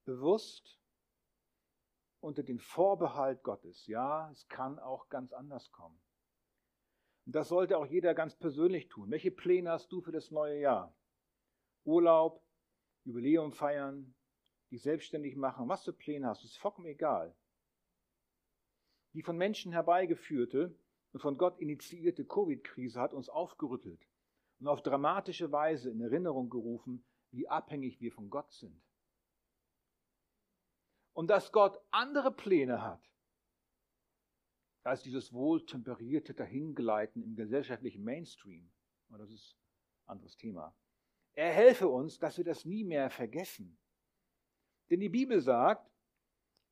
bewusst 0.05 0.82
unter 2.23 2.43
den 2.43 2.59
Vorbehalt 2.59 3.43
Gottes. 3.43 3.87
Ja, 3.87 4.31
es 4.31 4.47
kann 4.49 4.79
auch 4.79 5.09
ganz 5.09 5.33
anders 5.33 5.71
kommen. 5.73 6.01
Und 7.27 7.35
das 7.35 7.49
sollte 7.49 7.77
auch 7.79 7.87
jeder 7.87 8.15
ganz 8.15 8.37
persönlich 8.37 8.89
tun. 8.89 9.11
Welche 9.11 9.31
Pläne 9.31 9.71
hast 9.71 9.91
du 9.93 10.01
für 10.01 10.13
das 10.13 10.31
neue 10.31 10.61
Jahr? 10.61 10.97
Urlaub, 11.85 12.43
Jubiläum 13.05 13.53
feiern, 13.53 14.15
dich 14.71 14.83
selbstständig 14.83 15.37
machen, 15.37 15.69
was 15.69 15.85
du 15.85 15.93
Pläne 15.93 16.29
hast, 16.29 16.45
ist 16.45 16.57
vollkommen 16.57 16.87
egal. 16.87 17.37
Die 19.15 19.23
von 19.23 19.37
Menschen 19.37 19.73
herbeigeführte 19.73 20.75
und 21.13 21.21
von 21.21 21.37
Gott 21.37 21.59
initiierte 21.59 22.25
Covid-Krise 22.25 23.01
hat 23.01 23.13
uns 23.13 23.29
aufgerüttelt 23.29 24.09
und 24.61 24.69
auf 24.69 24.83
dramatische 24.83 25.51
Weise 25.53 25.91
in 25.91 26.01
Erinnerung 26.01 26.49
gerufen, 26.49 27.05
wie 27.33 27.49
abhängig 27.49 28.01
wir 28.01 28.13
von 28.13 28.31
Gott 28.31 28.53
sind. 28.53 28.81
Und 31.13 31.29
dass 31.29 31.53
Gott 31.53 31.79
andere 31.91 32.33
Pläne 32.33 32.83
hat, 32.83 33.13
als 34.85 35.03
dieses 35.03 35.33
wohltemperierte 35.33 36.35
Dahingleiten 36.35 37.23
im 37.23 37.37
gesellschaftlichen 37.37 38.03
Mainstream. 38.03 38.73
Das 39.09 39.31
ist 39.31 39.57
ein 40.07 40.13
anderes 40.13 40.37
Thema. 40.37 40.75
Er 41.35 41.53
helfe 41.53 41.89
uns, 41.89 42.19
dass 42.19 42.39
wir 42.39 42.45
das 42.45 42.65
nie 42.65 42.85
mehr 42.85 43.11
vergessen. 43.11 43.79
Denn 44.91 45.01
die 45.01 45.09
Bibel 45.09 45.41
sagt, 45.41 45.91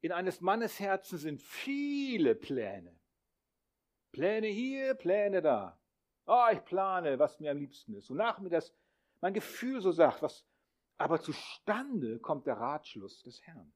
in 0.00 0.12
eines 0.12 0.40
Mannes 0.40 0.80
Herzen 0.80 1.18
sind 1.18 1.42
viele 1.42 2.34
Pläne. 2.34 2.98
Pläne 4.12 4.48
hier, 4.48 4.94
Pläne 4.94 5.42
da. 5.42 5.78
Oh, 6.26 6.46
ich 6.52 6.64
plane, 6.64 7.18
was 7.18 7.38
mir 7.40 7.50
am 7.50 7.58
liebsten 7.58 7.94
ist. 7.94 8.10
Wonach 8.10 8.38
mir 8.38 8.50
das 8.50 8.74
mein 9.20 9.34
Gefühl 9.34 9.80
so 9.80 9.92
sagt, 9.92 10.22
was 10.22 10.46
aber 10.96 11.20
zustande 11.20 12.18
kommt 12.18 12.46
der 12.46 12.56
Ratschluss 12.56 13.22
des 13.22 13.40
Herrn. 13.42 13.72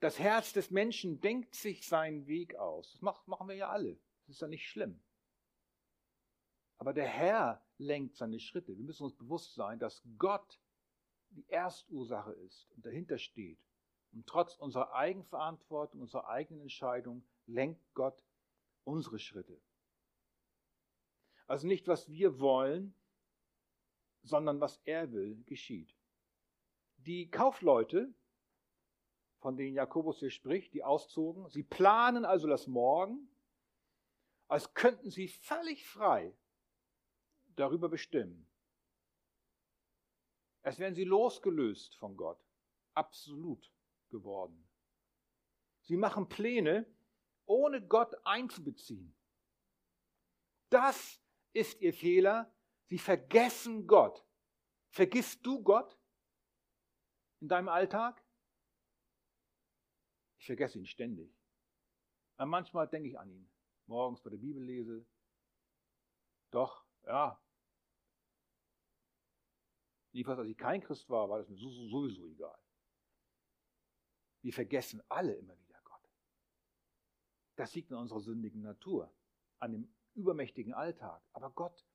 Das 0.00 0.18
Herz 0.18 0.54
des 0.54 0.70
Menschen 0.70 1.20
denkt 1.20 1.54
sich 1.54 1.86
seinen 1.86 2.26
Weg 2.26 2.56
aus. 2.56 2.92
Das 2.92 3.02
machen 3.02 3.48
wir 3.48 3.54
ja 3.54 3.68
alle. 3.68 3.98
Das 4.26 4.36
ist 4.36 4.40
ja 4.40 4.48
nicht 4.48 4.66
schlimm. 4.66 4.98
Aber 6.78 6.94
der 6.94 7.06
Herr 7.06 7.62
lenkt 7.76 8.16
seine 8.16 8.40
Schritte. 8.40 8.76
Wir 8.76 8.84
müssen 8.84 9.04
uns 9.04 9.14
bewusst 9.14 9.54
sein, 9.54 9.78
dass 9.78 10.02
Gott 10.18 10.58
die 11.30 11.46
Erstursache 11.48 12.32
ist 12.32 12.70
und 12.70 12.86
dahinter 12.86 13.18
steht. 13.18 13.58
Und 14.12 14.26
trotz 14.26 14.56
unserer 14.56 14.94
Eigenverantwortung, 14.94 16.00
unserer 16.00 16.28
eigenen 16.28 16.62
Entscheidung 16.62 17.22
lenkt 17.46 17.82
Gott 17.94 18.24
unsere 18.84 19.18
Schritte. 19.18 19.60
Also 21.46 21.66
nicht, 21.66 21.86
was 21.86 22.10
wir 22.10 22.40
wollen, 22.40 22.94
sondern 24.22 24.60
was 24.60 24.80
er 24.84 25.12
will, 25.12 25.42
geschieht. 25.44 25.94
Die 26.96 27.30
Kaufleute 27.30 28.14
von 29.40 29.56
denen 29.56 29.74
Jakobus 29.74 30.18
hier 30.20 30.30
spricht, 30.30 30.74
die 30.74 30.84
auszogen. 30.84 31.48
Sie 31.48 31.62
planen 31.62 32.24
also 32.24 32.46
das 32.46 32.66
Morgen, 32.66 33.28
als 34.48 34.74
könnten 34.74 35.10
sie 35.10 35.28
völlig 35.28 35.86
frei 35.86 36.36
darüber 37.56 37.88
bestimmen. 37.88 38.46
Es 40.62 40.78
wären 40.78 40.94
sie 40.94 41.04
losgelöst 41.04 41.96
von 41.96 42.16
Gott, 42.16 42.38
absolut 42.94 43.72
geworden. 44.10 44.68
Sie 45.80 45.96
machen 45.96 46.28
Pläne, 46.28 46.86
ohne 47.46 47.84
Gott 47.84 48.14
einzubeziehen. 48.24 49.14
Das 50.68 51.20
ist 51.52 51.80
ihr 51.80 51.94
Fehler. 51.94 52.54
Sie 52.84 52.98
vergessen 52.98 53.86
Gott. 53.86 54.24
Vergisst 54.90 55.44
du 55.46 55.62
Gott 55.62 55.96
in 57.40 57.48
deinem 57.48 57.68
Alltag? 57.68 58.22
Ich 60.40 60.46
vergesse 60.46 60.78
ihn 60.78 60.86
ständig. 60.86 61.30
Aber 62.36 62.46
manchmal 62.46 62.88
denke 62.88 63.10
ich 63.10 63.18
an 63.18 63.30
ihn. 63.30 63.48
Morgens 63.86 64.22
bei 64.22 64.30
der 64.30 64.38
Bibel 64.38 64.64
lese. 64.64 65.06
Doch, 66.50 66.82
ja. 67.04 67.38
Jedenfalls, 70.12 70.38
als 70.40 70.48
ich 70.48 70.56
kein 70.56 70.80
Christ 70.80 71.08
war, 71.10 71.28
war 71.28 71.38
das 71.38 71.48
mir 71.50 71.58
sowieso 71.58 72.26
egal. 72.26 72.58
Wir 74.40 74.54
vergessen 74.54 75.02
alle 75.10 75.34
immer 75.34 75.58
wieder 75.60 75.78
Gott. 75.84 76.08
Das 77.56 77.74
liegt 77.74 77.92
an 77.92 77.98
unserer 77.98 78.20
sündigen 78.20 78.62
Natur, 78.62 79.12
an 79.58 79.72
dem 79.72 79.94
übermächtigen 80.14 80.72
Alltag. 80.72 81.22
Aber 81.34 81.50
Gott 81.50 81.86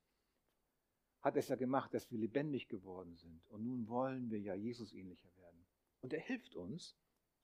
hat 1.21 1.35
es 1.35 1.47
ja 1.47 1.55
gemacht, 1.55 1.95
dass 1.95 2.11
wir 2.11 2.19
lebendig 2.19 2.67
geworden 2.67 3.15
sind. 3.15 3.47
Und 3.47 3.63
nun 3.63 3.87
wollen 3.87 4.29
wir 4.29 4.39
ja 4.39 4.53
Jesus 4.53 4.93
ähnlicher 4.93 5.35
werden. 5.35 5.65
Und 6.01 6.13
er 6.13 6.21
hilft 6.21 6.55
uns 6.55 6.95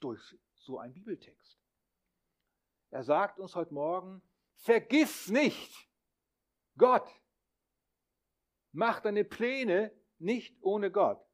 durch 0.04 0.38
so 0.56 0.80
ein 0.80 0.94
Bibeltext. 0.94 1.60
Er 2.90 3.04
sagt 3.04 3.40
uns 3.40 3.56
heute 3.56 3.74
Morgen, 3.74 4.22
vergiss 4.56 5.30
nicht 5.30 5.90
Gott. 6.78 7.08
Mach 8.74 9.00
deine 9.00 9.24
Pläne 9.24 9.94
nicht 10.20 10.58
ohne 10.62 10.92
Gott. 10.92 11.26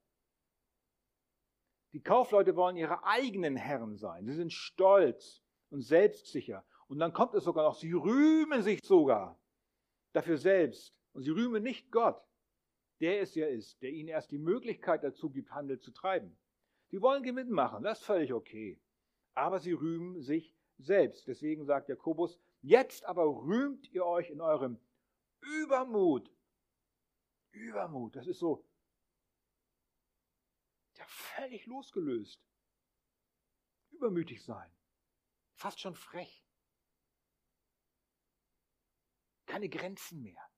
Die 1.93 2.01
Kaufleute 2.01 2.55
wollen 2.55 2.77
ihre 2.77 3.03
eigenen 3.03 3.55
Herren 3.55 3.97
sein. 3.97 4.25
Sie 4.25 4.33
sind 4.33 4.53
stolz 4.53 5.43
und 5.69 5.81
selbstsicher. 5.81 6.65
Und 6.87 6.99
dann 6.99 7.13
kommt 7.13 7.33
es 7.33 7.43
sogar 7.43 7.63
noch, 7.63 7.75
sie 7.75 7.91
rühmen 7.91 8.61
sich 8.61 8.83
sogar 8.83 9.39
dafür 10.13 10.37
selbst. 10.37 10.95
Und 11.13 11.23
sie 11.23 11.31
rühmen 11.31 11.63
nicht 11.63 11.91
Gott, 11.91 12.21
der 12.99 13.21
es 13.21 13.35
ja 13.35 13.47
ist, 13.47 13.81
der 13.81 13.91
ihnen 13.91 14.09
erst 14.09 14.31
die 14.31 14.37
Möglichkeit 14.37 15.03
dazu 15.03 15.29
gibt, 15.29 15.51
Handel 15.51 15.79
zu 15.79 15.91
treiben. 15.91 16.37
Sie 16.89 17.01
wollen 17.01 17.23
Gewinn 17.23 17.51
machen, 17.51 17.83
das 17.83 17.99
ist 17.99 18.05
völlig 18.05 18.33
okay 18.33 18.79
aber 19.37 19.59
sie 19.59 19.73
rühmen 19.73 20.19
sich 20.23 20.55
selbst. 20.79 21.27
Deswegen 21.27 21.63
sagt 21.63 21.89
Jakobus, 21.89 22.39
jetzt 22.61 23.05
aber 23.05 23.23
rühmt 23.23 23.87
ihr 23.91 24.03
euch 24.03 24.31
in 24.31 24.41
eurem 24.41 24.79
Übermut. 25.41 26.33
Übermut, 27.51 28.15
das 28.15 28.25
ist 28.25 28.39
so 28.39 28.67
ja 30.95 31.05
völlig 31.05 31.67
losgelöst. 31.67 32.43
Übermütig 33.91 34.43
sein, 34.43 34.71
fast 35.53 35.79
schon 35.79 35.95
frech. 35.95 36.43
Keine 39.45 39.69
Grenzen 39.69 40.23
mehr. 40.23 40.49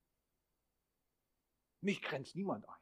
Mich 1.81 2.01
grenzt 2.01 2.35
niemand 2.35 2.67
ein. 2.67 2.81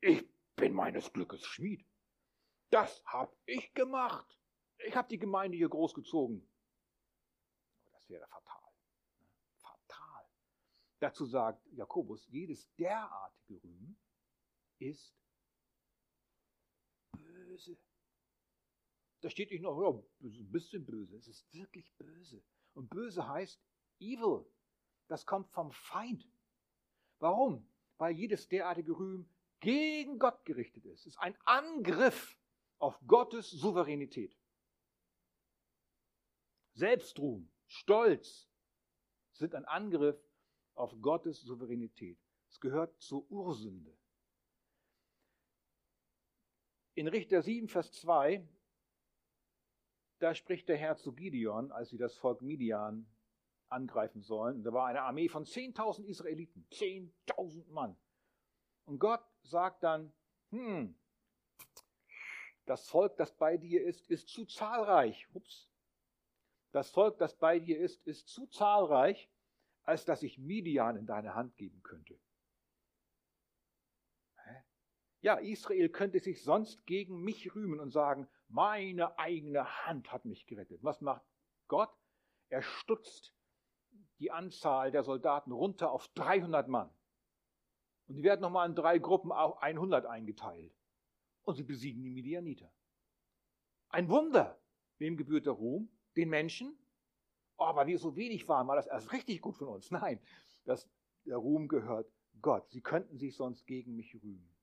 Ich 0.00 0.37
bin 0.58 0.74
meines 0.74 1.12
Glückes 1.12 1.44
Schmied. 1.46 1.86
Das 2.70 3.02
habe 3.06 3.34
ich 3.46 3.72
gemacht. 3.74 4.38
Ich 4.86 4.94
habe 4.94 5.08
die 5.08 5.18
Gemeinde 5.18 5.56
hier 5.56 5.68
großgezogen. 5.68 6.46
Das 7.92 8.08
wäre 8.10 8.26
fatal. 8.26 8.72
Ne? 9.20 9.26
Fatal. 9.56 10.26
Dazu 10.98 11.24
sagt 11.24 11.66
Jakobus, 11.72 12.26
jedes 12.28 12.72
derartige 12.74 13.62
Rühmen 13.62 13.98
ist 14.78 15.16
böse. 17.12 17.78
Da 19.20 19.30
steht 19.30 19.50
nicht 19.50 19.62
noch, 19.62 19.80
ja, 19.80 20.28
ein 20.28 20.52
bisschen 20.52 20.84
böse. 20.84 21.16
Es 21.16 21.26
ist 21.26 21.52
wirklich 21.52 21.92
böse. 21.96 22.42
Und 22.74 22.90
böse 22.90 23.26
heißt 23.26 23.60
evil. 24.00 24.44
Das 25.08 25.24
kommt 25.24 25.50
vom 25.50 25.72
Feind. 25.72 26.28
Warum? 27.18 27.68
Weil 27.96 28.14
jedes 28.14 28.48
derartige 28.48 28.96
Rühmen 28.96 29.28
gegen 29.60 30.18
Gott 30.18 30.44
gerichtet 30.44 30.84
ist. 30.86 31.00
Es 31.00 31.14
ist 31.14 31.18
ein 31.18 31.36
Angriff 31.44 32.36
auf 32.78 32.98
Gottes 33.06 33.50
Souveränität. 33.50 34.36
Selbstruhm, 36.74 37.50
Stolz 37.66 38.48
sind 39.32 39.54
ein 39.54 39.64
Angriff 39.64 40.18
auf 40.74 40.94
Gottes 41.00 41.40
Souveränität. 41.40 42.18
Es 42.48 42.60
gehört 42.60 43.00
zur 43.00 43.28
Ursünde. 43.30 43.96
In 46.94 47.08
Richter 47.08 47.42
7, 47.42 47.68
Vers 47.68 47.92
2, 47.92 48.46
da 50.18 50.34
spricht 50.34 50.68
der 50.68 50.76
Herr 50.76 50.96
zu 50.96 51.12
Gideon, 51.12 51.70
als 51.70 51.90
sie 51.90 51.98
das 51.98 52.16
Volk 52.16 52.42
Midian 52.42 53.06
angreifen 53.68 54.22
sollen. 54.22 54.62
Da 54.62 54.72
war 54.72 54.86
eine 54.86 55.02
Armee 55.02 55.28
von 55.28 55.44
10.000 55.44 56.04
Israeliten, 56.04 56.66
10.000 56.72 57.70
Mann. 57.70 57.96
Und 58.88 59.00
Gott 59.00 59.22
sagt 59.42 59.82
dann, 59.82 60.14
hm, 60.48 60.98
das 62.64 62.88
Volk, 62.88 63.18
das 63.18 63.36
bei 63.36 63.58
dir 63.58 63.84
ist, 63.84 64.08
ist 64.08 64.28
zu 64.28 64.46
zahlreich. 64.46 65.26
Ups. 65.34 65.68
Das 66.72 66.90
Volk, 66.90 67.18
das 67.18 67.36
bei 67.36 67.58
dir 67.58 67.78
ist, 67.78 68.06
ist 68.06 68.28
zu 68.28 68.46
zahlreich, 68.46 69.30
als 69.82 70.06
dass 70.06 70.22
ich 70.22 70.38
Midian 70.38 70.96
in 70.96 71.04
deine 71.04 71.34
Hand 71.34 71.54
geben 71.58 71.82
könnte. 71.82 72.18
Ja, 75.20 75.34
Israel 75.34 75.90
könnte 75.90 76.20
sich 76.20 76.42
sonst 76.42 76.86
gegen 76.86 77.22
mich 77.22 77.54
rühmen 77.54 77.80
und 77.80 77.90
sagen, 77.90 78.26
meine 78.48 79.18
eigene 79.18 79.84
Hand 79.84 80.12
hat 80.12 80.24
mich 80.24 80.46
gerettet. 80.46 80.82
Was 80.82 81.02
macht 81.02 81.26
Gott? 81.66 81.92
Er 82.48 82.62
stutzt 82.62 83.34
die 84.18 84.30
Anzahl 84.30 84.90
der 84.92 85.02
Soldaten 85.02 85.52
runter 85.52 85.90
auf 85.90 86.08
300 86.14 86.68
Mann. 86.68 86.90
Und 88.08 88.16
die 88.16 88.22
werden 88.22 88.40
nochmal 88.40 88.68
in 88.68 88.74
drei 88.74 88.98
Gruppen 88.98 89.32
auf 89.32 89.62
100 89.62 90.06
eingeteilt 90.06 90.74
und 91.44 91.54
sie 91.54 91.62
besiegen 91.62 92.02
die 92.02 92.10
Midianiter. 92.10 92.72
Ein 93.90 94.08
Wunder. 94.08 94.58
Wem 94.98 95.16
gebührt 95.16 95.46
der 95.46 95.52
Ruhm? 95.52 95.88
Den 96.16 96.30
Menschen? 96.30 96.76
Oh, 97.58 97.74
weil 97.74 97.86
wir 97.86 97.98
so 97.98 98.16
wenig 98.16 98.48
waren, 98.48 98.66
war 98.66 98.76
das 98.76 98.86
erst 98.86 99.12
richtig 99.12 99.40
gut 99.40 99.56
von 99.56 99.68
uns. 99.68 99.90
Nein, 99.92 100.20
das, 100.64 100.88
der 101.24 101.36
Ruhm 101.36 101.68
gehört 101.68 102.10
Gott. 102.40 102.68
Sie 102.70 102.80
könnten 102.80 103.18
sich 103.18 103.36
sonst 103.36 103.66
gegen 103.66 103.94
mich 103.94 104.14
rühmen. 104.14 104.54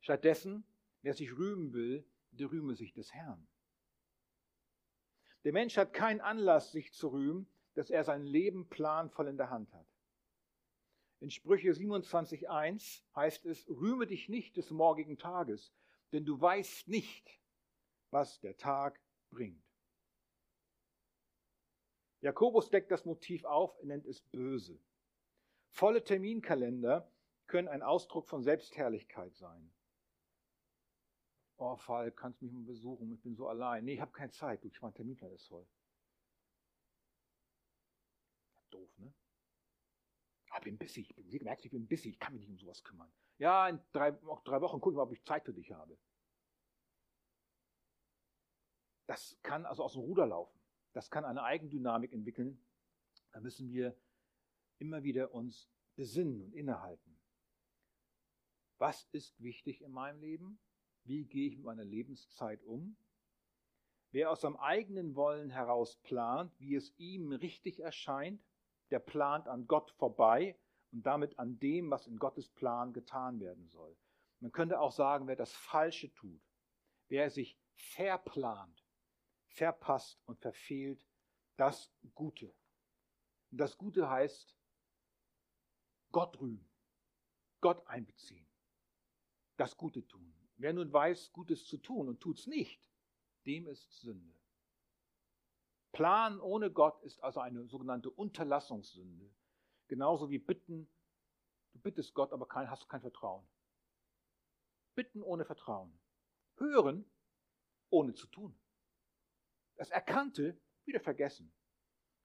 Stattdessen, 0.00 0.64
wer 1.02 1.14
sich 1.14 1.36
rühmen 1.36 1.72
will, 1.72 2.04
der 2.30 2.50
rühme 2.50 2.74
sich 2.74 2.92
des 2.92 3.12
Herrn. 3.12 3.46
Der 5.44 5.52
Mensch 5.52 5.76
hat 5.76 5.92
keinen 5.92 6.20
Anlass, 6.20 6.72
sich 6.72 6.92
zu 6.92 7.08
rühmen, 7.08 7.48
dass 7.74 7.90
er 7.90 8.04
sein 8.04 8.24
Leben 8.24 8.68
planvoll 8.68 9.28
in 9.28 9.36
der 9.36 9.50
Hand 9.50 9.72
hat. 9.72 9.86
In 11.20 11.30
Sprüche 11.30 11.70
27.1 11.70 13.02
heißt 13.16 13.44
es, 13.46 13.68
rühme 13.68 14.06
dich 14.06 14.28
nicht 14.28 14.56
des 14.56 14.70
morgigen 14.70 15.18
Tages, 15.18 15.72
denn 16.12 16.24
du 16.24 16.40
weißt 16.40 16.88
nicht, 16.88 17.40
was 18.10 18.40
der 18.40 18.56
Tag 18.56 19.00
bringt. 19.30 19.62
Jakobus 22.20 22.70
deckt 22.70 22.90
das 22.90 23.04
Motiv 23.04 23.44
auf, 23.44 23.76
er 23.80 23.86
nennt 23.86 24.06
es 24.06 24.20
böse. 24.20 24.80
Volle 25.70 26.02
Terminkalender 26.02 27.10
können 27.46 27.68
ein 27.68 27.82
Ausdruck 27.82 28.26
von 28.28 28.42
Selbstherrlichkeit 28.42 29.34
sein. 29.36 29.72
Oh, 31.56 31.76
Fall, 31.76 32.12
kannst 32.12 32.40
mich 32.42 32.52
mal 32.52 32.62
besuchen, 32.62 33.12
ich 33.12 33.20
bin 33.22 33.34
so 33.34 33.48
allein. 33.48 33.84
Nee, 33.84 33.94
ich 33.94 34.00
habe 34.00 34.12
keine 34.12 34.30
Zeit, 34.30 34.62
du, 34.62 34.68
ich 34.68 34.80
mein 34.80 34.94
Terminplan 34.94 35.32
ist 35.32 35.48
voll. 35.48 35.66
Doof, 38.70 38.98
ne? 38.98 39.12
Ich 40.58 40.64
bin 40.64 40.78
bissig, 40.78 41.16
ich 41.16 41.42
merkst, 41.42 41.64
ich 41.64 41.70
bin 41.70 41.86
bissig, 41.86 42.14
ich 42.14 42.18
kann 42.18 42.34
mich 42.34 42.42
nicht 42.42 42.50
um 42.50 42.58
sowas 42.58 42.82
kümmern. 42.82 43.10
Ja, 43.38 43.68
in 43.68 43.80
drei, 43.92 44.10
drei 44.10 44.60
Wochen 44.60 44.80
gucken 44.80 44.98
wir, 44.98 45.02
ob 45.02 45.12
ich 45.12 45.22
Zeit 45.24 45.44
für 45.44 45.52
dich 45.52 45.72
habe. 45.72 45.96
Das 49.06 49.38
kann 49.42 49.64
also 49.64 49.84
aus 49.84 49.92
dem 49.92 50.02
Ruder 50.02 50.26
laufen. 50.26 50.58
Das 50.92 51.10
kann 51.10 51.24
eine 51.24 51.42
Eigendynamik 51.42 52.12
entwickeln. 52.12 52.62
Da 53.32 53.40
müssen 53.40 53.70
wir 53.70 53.96
immer 54.78 55.02
wieder 55.02 55.32
uns 55.32 55.70
besinnen 55.94 56.42
und 56.42 56.54
innehalten. 56.54 57.18
Was 58.78 59.04
ist 59.12 59.40
wichtig 59.42 59.82
in 59.82 59.92
meinem 59.92 60.20
Leben? 60.20 60.58
Wie 61.04 61.24
gehe 61.24 61.48
ich 61.48 61.56
mit 61.56 61.64
meiner 61.64 61.84
Lebenszeit 61.84 62.62
um? 62.64 62.96
Wer 64.10 64.30
aus 64.30 64.40
seinem 64.40 64.56
eigenen 64.56 65.14
Wollen 65.14 65.50
heraus 65.50 65.96
plant, 65.96 66.52
wie 66.58 66.74
es 66.74 66.92
ihm 66.98 67.32
richtig 67.32 67.80
erscheint, 67.80 68.42
der 68.90 68.98
plant 68.98 69.48
an 69.48 69.66
Gott 69.66 69.90
vorbei 69.92 70.58
und 70.92 71.04
damit 71.04 71.38
an 71.38 71.58
dem, 71.58 71.90
was 71.90 72.06
in 72.06 72.18
Gottes 72.18 72.48
Plan 72.48 72.92
getan 72.92 73.40
werden 73.40 73.68
soll. 73.68 73.96
Man 74.40 74.52
könnte 74.52 74.80
auch 74.80 74.92
sagen, 74.92 75.26
wer 75.26 75.36
das 75.36 75.52
Falsche 75.52 76.12
tut, 76.14 76.40
wer 77.08 77.30
sich 77.30 77.58
verplant, 77.74 78.84
verpasst 79.48 80.20
und 80.26 80.38
verfehlt 80.38 81.04
das 81.56 81.92
Gute. 82.14 82.54
Und 83.50 83.58
das 83.58 83.76
Gute 83.76 84.08
heißt 84.08 84.56
Gott 86.12 86.40
rühmen, 86.40 86.68
Gott 87.60 87.86
einbeziehen, 87.86 88.46
das 89.56 89.76
Gute 89.76 90.06
tun. 90.06 90.32
Wer 90.56 90.72
nun 90.72 90.92
weiß, 90.92 91.32
Gutes 91.32 91.66
zu 91.66 91.78
tun 91.78 92.08
und 92.08 92.20
tut 92.20 92.38
es 92.38 92.46
nicht, 92.46 92.80
dem 93.46 93.66
ist 93.66 93.92
Sünde. 94.00 94.37
Plan 95.92 96.40
ohne 96.40 96.70
Gott 96.70 97.02
ist 97.02 97.22
also 97.22 97.40
eine 97.40 97.66
sogenannte 97.66 98.10
Unterlassungssünde. 98.10 99.30
Genauso 99.88 100.30
wie 100.30 100.38
Bitten. 100.38 100.90
Du 101.72 101.80
bittest 101.80 102.14
Gott, 102.14 102.32
aber 102.32 102.46
kein, 102.46 102.70
hast 102.70 102.88
kein 102.88 103.00
Vertrauen. 103.00 103.46
Bitten 104.94 105.22
ohne 105.22 105.44
Vertrauen. 105.44 105.98
Hören 106.56 107.10
ohne 107.90 108.14
zu 108.14 108.26
tun. 108.26 108.58
Das 109.76 109.90
Erkannte 109.90 110.60
wieder 110.84 111.00
vergessen. 111.00 111.52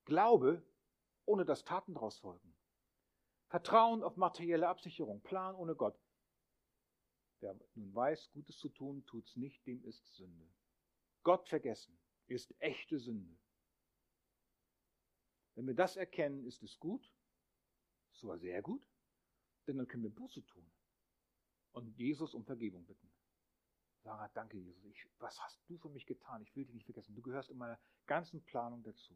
Glaube 0.04 0.62
ohne 1.24 1.44
dass 1.44 1.64
Taten 1.64 1.94
daraus 1.94 2.18
folgen. 2.18 2.54
Vertrauen 3.48 4.02
auf 4.02 4.16
materielle 4.16 4.68
Absicherung. 4.68 5.22
Plan 5.22 5.54
ohne 5.54 5.74
Gott. 5.74 5.98
Wer 7.40 7.58
nun 7.74 7.94
weiß, 7.94 8.30
Gutes 8.32 8.58
zu 8.58 8.68
tun, 8.68 9.04
tut 9.06 9.26
es 9.28 9.36
nicht, 9.36 9.66
dem 9.66 9.84
ist 9.84 10.14
Sünde. 10.14 10.48
Gott 11.22 11.48
vergessen 11.48 11.98
ist 12.26 12.54
echte 12.58 12.98
Sünde. 12.98 13.38
Wenn 15.54 15.66
wir 15.66 15.74
das 15.74 15.96
erkennen, 15.96 16.44
ist 16.44 16.62
es 16.62 16.78
gut, 16.78 17.12
sogar 18.12 18.38
sehr 18.38 18.62
gut, 18.62 18.86
denn 19.66 19.78
dann 19.78 19.86
können 19.86 20.02
wir 20.02 20.10
Buße 20.10 20.44
tun 20.44 20.70
und 21.72 21.96
Jesus 21.96 22.34
um 22.34 22.44
Vergebung 22.44 22.84
bitten. 22.86 23.10
Sagen, 24.02 24.20
ah, 24.20 24.30
danke 24.34 24.58
Jesus, 24.58 24.84
ich, 24.84 25.06
was 25.18 25.40
hast 25.40 25.60
du 25.68 25.78
für 25.78 25.88
mich 25.88 26.06
getan? 26.06 26.42
Ich 26.42 26.54
will 26.54 26.64
dich 26.64 26.74
nicht 26.74 26.84
vergessen. 26.84 27.14
Du 27.14 27.22
gehörst 27.22 27.50
in 27.50 27.56
meiner 27.56 27.80
ganzen 28.06 28.42
Planung 28.44 28.82
dazu. 28.82 29.14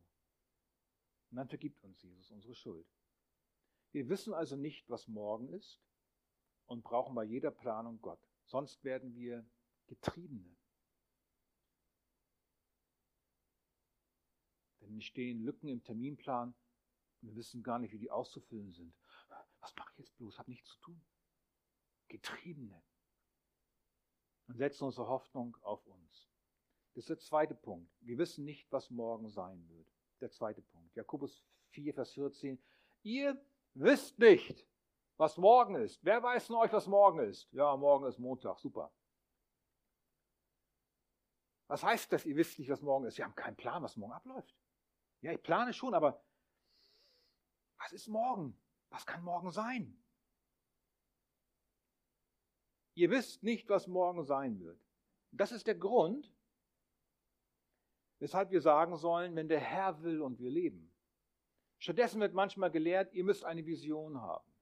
Und 1.30 1.36
dann 1.36 1.48
vergibt 1.48 1.82
uns 1.84 2.00
Jesus 2.02 2.30
unsere 2.30 2.54
Schuld. 2.54 2.86
Wir 3.92 4.08
wissen 4.08 4.32
also 4.32 4.56
nicht, 4.56 4.88
was 4.88 5.08
morgen 5.08 5.48
ist 5.48 5.80
und 6.66 6.84
brauchen 6.84 7.14
bei 7.14 7.24
jeder 7.24 7.50
Planung 7.50 8.00
Gott. 8.00 8.20
Sonst 8.44 8.82
werden 8.84 9.14
wir 9.14 9.46
Getriebene. 9.86 10.57
Entstehen 14.94 15.42
Lücken 15.42 15.68
im 15.68 15.82
Terminplan 15.82 16.54
wir 17.20 17.34
wissen 17.34 17.62
gar 17.62 17.78
nicht, 17.78 17.92
wie 17.92 17.98
die 17.98 18.10
auszufüllen 18.10 18.72
sind. 18.72 18.94
Was 19.60 19.74
mache 19.76 19.90
ich 19.92 19.98
jetzt 19.98 20.16
bloß? 20.16 20.38
Hat 20.38 20.48
nichts 20.48 20.70
zu 20.70 20.78
tun. 20.78 21.00
Getriebene. 22.08 22.82
Und 24.46 24.56
setzen 24.56 24.84
unsere 24.84 25.08
Hoffnung 25.08 25.56
auf 25.62 25.84
uns. 25.86 26.28
Das 26.94 27.02
ist 27.02 27.10
der 27.10 27.18
zweite 27.18 27.54
Punkt. 27.54 27.92
Wir 28.00 28.18
wissen 28.18 28.44
nicht, 28.44 28.70
was 28.72 28.90
morgen 28.90 29.28
sein 29.28 29.68
wird. 29.68 29.92
Der 30.20 30.30
zweite 30.30 30.62
Punkt. 30.62 30.94
Jakobus 30.96 31.44
4, 31.70 31.94
Vers 31.94 32.12
14. 32.12 32.60
Ihr 33.02 33.40
wisst 33.74 34.18
nicht, 34.18 34.66
was 35.16 35.36
morgen 35.36 35.74
ist. 35.74 36.02
Wer 36.04 36.22
weiß 36.22 36.46
von 36.46 36.56
euch, 36.56 36.72
was 36.72 36.86
morgen 36.86 37.18
ist? 37.20 37.52
Ja, 37.52 37.76
morgen 37.76 38.06
ist 38.06 38.18
Montag. 38.18 38.58
Super. 38.58 38.92
Was 41.66 41.82
heißt 41.82 42.10
das, 42.12 42.24
ihr 42.24 42.36
wisst 42.36 42.58
nicht, 42.58 42.70
was 42.70 42.80
morgen 42.80 43.04
ist? 43.04 43.18
Wir 43.18 43.26
haben 43.26 43.34
keinen 43.34 43.56
Plan, 43.56 43.82
was 43.82 43.96
morgen 43.96 44.14
abläuft. 44.14 44.56
Ja, 45.20 45.32
ich 45.32 45.42
plane 45.42 45.72
schon, 45.72 45.94
aber 45.94 46.22
was 47.78 47.92
ist 47.92 48.08
morgen? 48.08 48.58
Was 48.90 49.06
kann 49.06 49.22
morgen 49.22 49.50
sein? 49.50 50.02
Ihr 52.94 53.10
wisst 53.10 53.42
nicht, 53.42 53.68
was 53.68 53.86
morgen 53.86 54.24
sein 54.24 54.58
wird. 54.60 54.80
Das 55.30 55.52
ist 55.52 55.66
der 55.66 55.76
Grund, 55.76 56.32
weshalb 58.18 58.50
wir 58.50 58.60
sagen 58.60 58.96
sollen, 58.96 59.36
wenn 59.36 59.48
der 59.48 59.60
Herr 59.60 60.02
will 60.02 60.20
und 60.20 60.38
wir 60.38 60.50
leben. 60.50 60.92
Stattdessen 61.78 62.20
wird 62.20 62.34
manchmal 62.34 62.70
gelehrt, 62.70 63.12
ihr 63.14 63.24
müsst 63.24 63.44
eine 63.44 63.64
Vision 63.64 64.20
haben. 64.20 64.52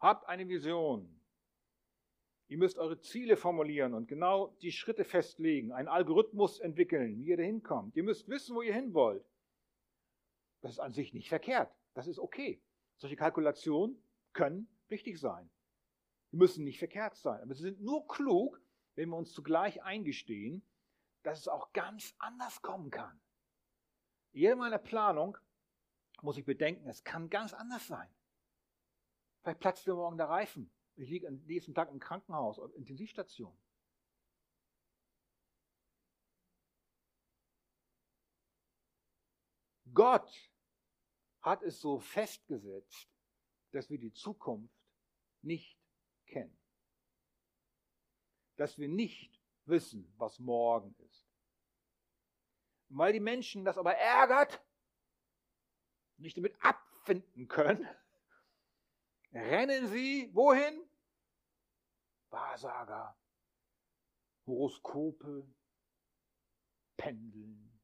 Habt 0.00 0.28
eine 0.28 0.48
Vision. 0.48 1.17
Ihr 2.48 2.56
müsst 2.56 2.78
eure 2.78 2.98
Ziele 2.98 3.36
formulieren 3.36 3.92
und 3.92 4.08
genau 4.08 4.56
die 4.62 4.72
Schritte 4.72 5.04
festlegen, 5.04 5.72
einen 5.72 5.88
Algorithmus 5.88 6.58
entwickeln, 6.60 7.18
wie 7.18 7.28
ihr 7.28 7.36
dahin 7.36 7.62
kommt. 7.62 7.94
Ihr 7.94 8.02
müsst 8.02 8.26
wissen, 8.28 8.56
wo 8.56 8.62
ihr 8.62 8.74
hin 8.74 8.94
wollt. 8.94 9.24
Das 10.62 10.72
ist 10.72 10.80
an 10.80 10.92
sich 10.92 11.12
nicht 11.12 11.28
verkehrt. 11.28 11.70
Das 11.92 12.06
ist 12.06 12.18
okay. 12.18 12.62
Solche 12.96 13.16
Kalkulationen 13.16 14.02
können 14.32 14.66
richtig 14.90 15.20
sein. 15.20 15.50
Die 16.32 16.36
müssen 16.36 16.64
nicht 16.64 16.78
verkehrt 16.78 17.16
sein. 17.16 17.42
Aber 17.42 17.54
sie 17.54 17.64
sind 17.64 17.82
nur 17.82 18.06
klug, 18.08 18.60
wenn 18.94 19.10
wir 19.10 19.16
uns 19.16 19.32
zugleich 19.32 19.82
eingestehen, 19.82 20.62
dass 21.22 21.40
es 21.40 21.48
auch 21.48 21.72
ganz 21.74 22.14
anders 22.18 22.62
kommen 22.62 22.90
kann. 22.90 23.20
Jede 24.32 24.56
meiner 24.56 24.78
Planung 24.78 25.36
muss 26.22 26.38
ich 26.38 26.44
bedenken, 26.44 26.88
es 26.88 27.04
kann 27.04 27.28
ganz 27.28 27.52
anders 27.52 27.86
sein. 27.86 28.08
Vielleicht 29.42 29.60
platzt 29.60 29.86
mir 29.86 29.94
morgen 29.94 30.16
der 30.16 30.28
Reifen. 30.28 30.70
Ich 30.98 31.08
liege 31.08 31.28
am 31.28 31.36
nächsten 31.46 31.74
Tag 31.74 31.90
im 31.92 32.00
Krankenhaus, 32.00 32.58
auf 32.58 32.74
Intensivstation. 32.74 33.56
Gott 39.94 40.28
hat 41.40 41.62
es 41.62 41.80
so 41.80 42.00
festgesetzt, 42.00 43.08
dass 43.70 43.88
wir 43.88 43.98
die 43.98 44.12
Zukunft 44.12 44.74
nicht 45.42 45.78
kennen. 46.26 46.58
Dass 48.56 48.76
wir 48.76 48.88
nicht 48.88 49.40
wissen, 49.66 50.12
was 50.16 50.40
morgen 50.40 50.96
ist. 50.98 51.28
Und 52.88 52.98
weil 52.98 53.12
die 53.12 53.20
Menschen 53.20 53.64
das 53.64 53.78
aber 53.78 53.94
ärgert, 53.94 54.60
nicht 56.16 56.36
damit 56.36 56.56
abfinden 56.60 57.46
können, 57.46 57.86
rennen 59.32 59.86
sie 59.86 60.34
wohin? 60.34 60.87
Wahrsager, 62.30 63.16
Horoskope, 64.46 65.46
Pendeln, 66.96 67.80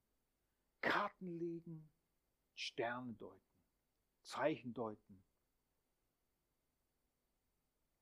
Karten 0.80 1.38
legen, 1.38 1.90
Sterne 2.54 3.14
deuten, 3.14 3.42
Zeichen 4.22 4.74
deuten. 4.74 5.24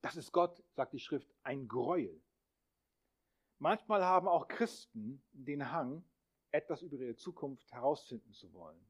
Das 0.03 0.17
ist 0.17 0.33
Gott, 0.33 0.63
sagt 0.73 0.93
die 0.93 0.99
Schrift, 0.99 1.33
ein 1.43 1.69
Gräuel. 1.69 2.23
Manchmal 3.59 4.05
haben 4.05 4.27
auch 4.27 4.49
Christen 4.49 5.25
den 5.31 5.71
Hang, 5.71 6.05
etwas 6.51 6.83
über 6.83 6.97
ihre 6.97 7.15
Zukunft 7.15 7.73
herausfinden 7.73 8.33
zu 8.33 8.53
wollen. 8.53 8.85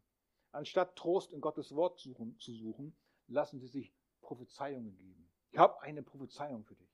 Anstatt 0.51 0.97
Trost 0.97 1.33
in 1.33 1.41
Gottes 1.41 1.75
Wort 1.75 1.99
zu 1.99 2.53
suchen, 2.53 2.97
lassen 3.27 3.61
sie 3.61 3.69
sich 3.69 3.95
Prophezeiungen 4.21 4.97
geben. 4.97 5.31
Ich 5.51 5.59
habe 5.59 5.81
eine 5.83 6.03
Prophezeiung 6.03 6.65
für 6.65 6.75
dich. 6.75 6.92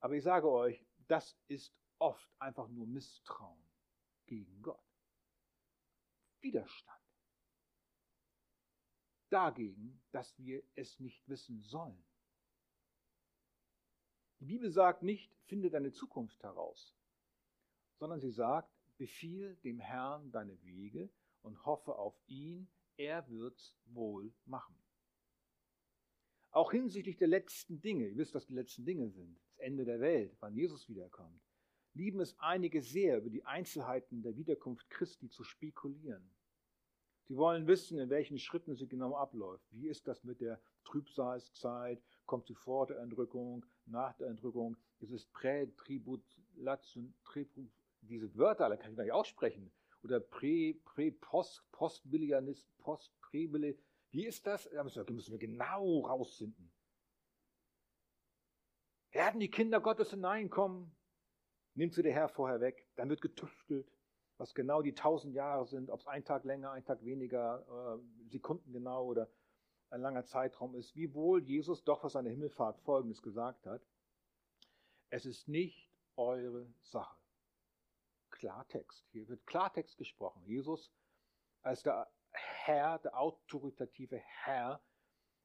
Aber 0.00 0.14
ich 0.14 0.22
sage 0.22 0.50
euch, 0.50 0.84
das 1.06 1.36
ist 1.48 1.72
oft 1.98 2.28
einfach 2.38 2.68
nur 2.68 2.86
Misstrauen 2.86 3.62
gegen 4.26 4.62
Gott. 4.62 4.82
Widerstand. 6.40 6.98
Dagegen, 9.28 10.02
dass 10.10 10.36
wir 10.38 10.62
es 10.74 10.98
nicht 10.98 11.28
wissen 11.28 11.62
sollen. 11.62 12.02
Die 14.40 14.46
Bibel 14.46 14.70
sagt 14.70 15.02
nicht, 15.02 15.30
finde 15.44 15.70
deine 15.70 15.92
Zukunft 15.92 16.42
heraus, 16.42 16.96
sondern 17.98 18.20
sie 18.20 18.30
sagt, 18.30 18.72
befiehl 18.96 19.56
dem 19.56 19.78
Herrn 19.78 20.32
deine 20.32 20.60
Wege 20.62 21.10
und 21.42 21.64
hoffe 21.66 21.96
auf 21.96 22.18
ihn, 22.26 22.68
er 22.96 23.28
wird's 23.28 23.76
wohl 23.84 24.32
machen. 24.46 24.74
Auch 26.50 26.72
hinsichtlich 26.72 27.18
der 27.18 27.28
letzten 27.28 27.80
Dinge, 27.80 28.08
ihr 28.08 28.16
wisst, 28.16 28.34
was 28.34 28.46
die 28.46 28.54
letzten 28.54 28.84
Dinge 28.84 29.10
sind, 29.10 29.38
Ende 29.60 29.84
der 29.84 30.00
Welt, 30.00 30.36
wann 30.40 30.54
Jesus 30.54 30.88
wiederkommt, 30.88 31.40
lieben 31.94 32.20
es 32.20 32.38
einige 32.38 32.82
sehr, 32.82 33.18
über 33.18 33.30
die 33.30 33.44
Einzelheiten 33.44 34.22
der 34.22 34.36
Wiederkunft 34.36 34.88
Christi 34.90 35.28
zu 35.28 35.44
spekulieren. 35.44 36.30
Sie 37.28 37.36
wollen 37.36 37.66
wissen, 37.66 37.98
in 37.98 38.10
welchen 38.10 38.38
Schritten 38.38 38.74
sie 38.74 38.88
genau 38.88 39.14
abläuft. 39.14 39.66
Wie 39.70 39.88
ist 39.88 40.08
das 40.08 40.24
mit 40.24 40.40
der 40.40 40.60
Trübsalzeit? 40.84 42.02
Kommt 42.26 42.46
sie 42.46 42.54
vor 42.54 42.86
der 42.86 42.98
Entrückung, 42.98 43.64
nach 43.86 44.14
der 44.14 44.28
Entrückung? 44.28 44.76
Ist 44.98 45.12
es 45.12 45.26
Prätribulation, 45.26 47.14
diese 48.02 48.34
Wörter 48.36 48.64
alle 48.64 48.78
kann 48.78 48.90
ich 48.90 48.96
gar 48.96 49.04
nicht 49.04 49.12
aussprechen. 49.12 49.70
Oder 50.02 50.20
Prä, 50.20 50.74
Prä, 50.84 51.10
Post, 51.10 51.62
Postbilianis, 51.72 52.66
Post, 52.78 53.12
Präbili. 53.20 53.78
Wie 54.10 54.26
ist 54.26 54.46
das? 54.46 54.68
Da 54.72 54.82
müssen 54.82 55.32
wir 55.32 55.38
genau 55.38 56.00
rausfinden. 56.00 56.69
Werden 59.12 59.40
die 59.40 59.50
Kinder 59.50 59.80
Gottes 59.80 60.10
hineinkommen? 60.10 60.94
Nimmt 61.74 61.94
sie 61.94 62.02
der 62.02 62.12
Herr 62.12 62.28
vorher 62.28 62.60
weg. 62.60 62.86
Dann 62.96 63.08
wird 63.08 63.20
getüftelt, 63.20 63.90
was 64.38 64.54
genau 64.54 64.82
die 64.82 64.94
tausend 64.94 65.34
Jahre 65.34 65.66
sind, 65.66 65.90
ob 65.90 66.00
es 66.00 66.06
ein 66.06 66.24
Tag 66.24 66.44
länger, 66.44 66.72
ein 66.72 66.84
Tag 66.84 67.04
weniger, 67.04 67.98
äh, 67.98 68.30
Sekunden 68.30 68.72
genau 68.72 69.04
oder 69.04 69.28
ein 69.90 70.00
langer 70.00 70.24
Zeitraum 70.24 70.74
ist. 70.74 70.94
Wiewohl 70.94 71.42
Jesus 71.42 71.84
doch 71.84 72.00
für 72.00 72.10
seine 72.10 72.30
Himmelfahrt 72.30 72.78
Folgendes 72.80 73.22
gesagt 73.22 73.66
hat. 73.66 73.82
Es 75.10 75.26
ist 75.26 75.48
nicht 75.48 75.90
eure 76.16 76.72
Sache. 76.82 77.18
Klartext. 78.30 79.08
Hier 79.10 79.28
wird 79.28 79.44
Klartext 79.46 79.98
gesprochen. 79.98 80.42
Jesus 80.44 80.92
als 81.62 81.82
der 81.82 82.10
Herr, 82.30 82.98
der 83.00 83.18
autoritative 83.18 84.16
Herr, 84.16 84.80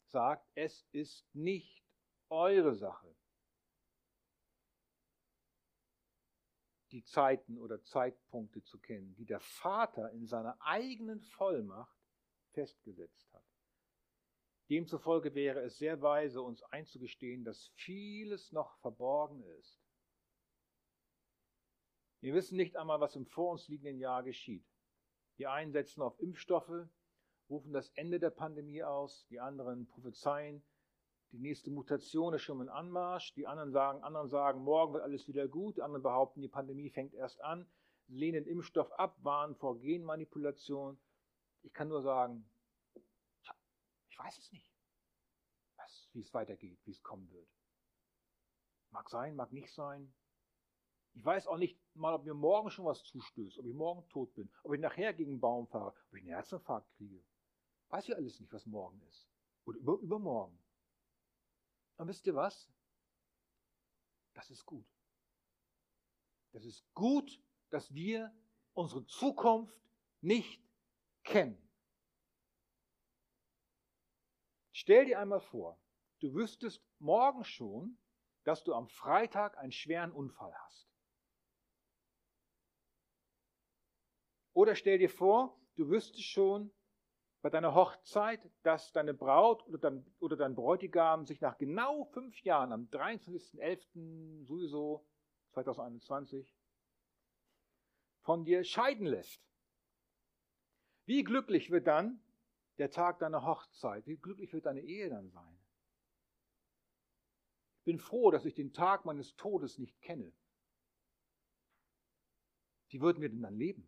sagt, 0.06 0.48
es 0.54 0.88
ist 0.92 1.26
nicht 1.34 1.84
eure 2.30 2.76
Sache. 2.76 3.16
Die 6.96 7.04
Zeiten 7.04 7.58
oder 7.58 7.84
Zeitpunkte 7.84 8.64
zu 8.64 8.80
kennen, 8.80 9.14
die 9.16 9.26
der 9.26 9.42
Vater 9.42 10.12
in 10.12 10.26
seiner 10.26 10.56
eigenen 10.62 11.22
Vollmacht 11.22 12.00
festgesetzt 12.52 13.28
hat. 13.34 13.44
Demzufolge 14.70 15.36
wäre 15.36 15.60
es 15.60 15.78
sehr 15.78 16.02
weise, 16.02 16.42
uns 16.42 16.64
einzugestehen, 16.64 17.44
dass 17.44 17.68
vieles 17.76 18.54
noch 18.54 18.78
verborgen 18.78 19.44
ist. 19.60 19.78
Wir 22.22 22.34
wissen 22.34 22.56
nicht 22.56 22.78
einmal, 22.78 23.02
was 23.02 23.18
im 23.18 23.26
vor 23.26 23.52
uns 23.52 23.68
liegenden 23.68 24.00
Jahr 24.00 24.24
geschieht. 24.24 24.66
Die 25.38 25.48
einen 25.48 25.74
setzen 25.74 26.02
auf 26.02 26.18
Impfstoffe, 26.22 26.88
rufen 27.50 27.74
das 27.74 27.90
Ende 27.90 28.20
der 28.20 28.30
Pandemie 28.30 28.84
aus, 28.84 29.28
die 29.28 29.42
anderen 29.42 29.86
prophezeien, 29.86 30.64
die 31.36 31.42
nächste 31.42 31.70
Mutation 31.70 32.34
ist 32.34 32.44
schon 32.44 32.62
im 32.62 32.70
Anmarsch. 32.70 33.34
Die 33.34 33.46
anderen 33.46 33.72
sagen, 33.72 34.02
anderen 34.04 34.30
sagen, 34.30 34.64
morgen 34.64 34.94
wird 34.94 35.04
alles 35.04 35.28
wieder 35.28 35.50
gut. 35.50 35.76
Die 35.76 35.82
anderen 35.82 36.02
behaupten, 36.02 36.42
die 36.42 36.48
Pandemie 36.48 36.90
fängt 36.90 37.14
erst 37.14 37.42
an, 37.42 37.68
lehnen 38.08 38.46
Impfstoff 38.46 38.90
ab, 38.94 39.18
warnen 39.22 39.54
vor 39.56 39.78
Genmanipulation. 39.80 40.98
Ich 41.64 41.74
kann 41.74 41.90
nur 41.90 42.02
sagen, 42.02 42.50
ich 44.08 44.18
weiß 44.18 44.38
es 44.38 44.52
nicht, 44.54 44.72
was, 45.76 46.08
wie 46.14 46.22
es 46.22 46.34
weitergeht, 46.34 46.80
wie 46.86 46.92
es 46.92 47.04
kommen 47.04 47.30
wird. 47.34 47.50
Mag 48.92 49.10
sein, 49.10 49.36
mag 49.36 49.52
nicht 49.52 49.74
sein. 49.74 50.14
Ich 51.16 51.26
weiß 51.26 51.48
auch 51.48 51.58
nicht 51.58 51.78
mal, 51.96 52.14
ob 52.14 52.24
mir 52.24 52.34
morgen 52.34 52.72
schon 52.72 52.86
was 52.86 53.04
zustößt, 53.04 53.60
ob 53.60 53.66
ich 53.66 53.74
morgen 53.74 54.08
tot 54.08 54.34
bin, 54.36 54.50
ob 54.64 54.74
ich 54.74 54.80
nachher 54.80 55.14
gegen 55.14 55.32
einen 55.32 55.42
Baum 55.42 55.68
fahre, 55.68 55.94
ob 56.10 56.16
ich 56.16 56.22
einen 56.22 56.30
Herzinfarkt 56.30 56.90
kriege. 56.96 57.22
Weiß 57.90 58.08
ich 58.08 58.16
alles 58.16 58.40
nicht, 58.40 58.54
was 58.54 58.66
morgen 58.66 59.02
ist. 59.10 59.28
Oder 59.66 59.80
über, 59.80 60.00
übermorgen. 60.00 60.58
Und 61.98 62.08
wisst 62.08 62.26
ihr 62.28 62.36
was? 62.36 62.70
Das 64.34 64.50
ist 64.50 64.66
gut. 64.66 64.86
Das 66.52 66.66
ist 66.66 66.84
gut, 66.94 67.42
dass 67.70 67.94
wir 67.94 68.34
unsere 68.74 69.06
Zukunft 69.06 69.80
nicht 70.22 70.62
kennen. 71.24 71.62
Stell 74.74 75.06
dir 75.06 75.20
einmal 75.20 75.40
vor, 75.40 75.80
du 76.20 76.34
wüsstest 76.34 76.84
morgen 77.00 77.44
schon, 77.46 77.98
dass 78.44 78.64
du 78.64 78.74
am 78.74 78.88
Freitag 78.88 79.58
einen 79.58 79.72
schweren 79.72 80.12
Unfall 80.12 80.54
hast. 80.54 80.88
Oder 84.54 84.76
stell 84.76 84.98
dir 84.98 85.10
vor, 85.10 85.60
du 85.76 85.90
wüsstest 85.90 86.26
schon, 86.26 86.72
bei 87.46 87.52
deiner 87.52 87.76
Hochzeit, 87.76 88.42
dass 88.64 88.92
deine 88.92 89.14
Braut 89.14 89.68
oder 89.68 89.78
dein, 89.78 90.04
oder 90.18 90.36
dein 90.36 90.56
Bräutigam 90.56 91.28
sich 91.28 91.42
nach 91.42 91.60
genau 91.60 92.06
fünf 92.06 92.42
Jahren, 92.42 92.72
am 92.72 92.86
23.11. 92.86 94.46
sowieso 94.46 95.06
2021, 95.52 96.58
von 98.22 98.46
dir 98.46 98.64
scheiden 98.64 99.06
lässt. 99.06 99.48
Wie 101.06 101.24
glücklich 101.24 101.70
wird 101.70 101.86
dann 101.86 102.20
der 102.80 102.90
Tag 102.90 103.20
deiner 103.20 103.46
Hochzeit? 103.46 104.08
Wie 104.08 104.18
glücklich 104.18 104.52
wird 104.52 104.66
deine 104.66 104.82
Ehe 104.82 105.12
dann 105.12 105.30
sein? 105.30 105.60
Ich 107.78 107.84
bin 107.84 108.00
froh, 108.00 108.32
dass 108.32 108.46
ich 108.46 108.56
den 108.56 108.74
Tag 108.74 109.06
meines 109.06 109.36
Todes 109.36 109.78
nicht 109.78 110.02
kenne. 110.02 110.34
Wie 112.90 113.02
würden 113.02 113.22
wir 113.22 113.30
denn 113.30 113.44
dann 113.44 113.56
leben? 113.56 113.88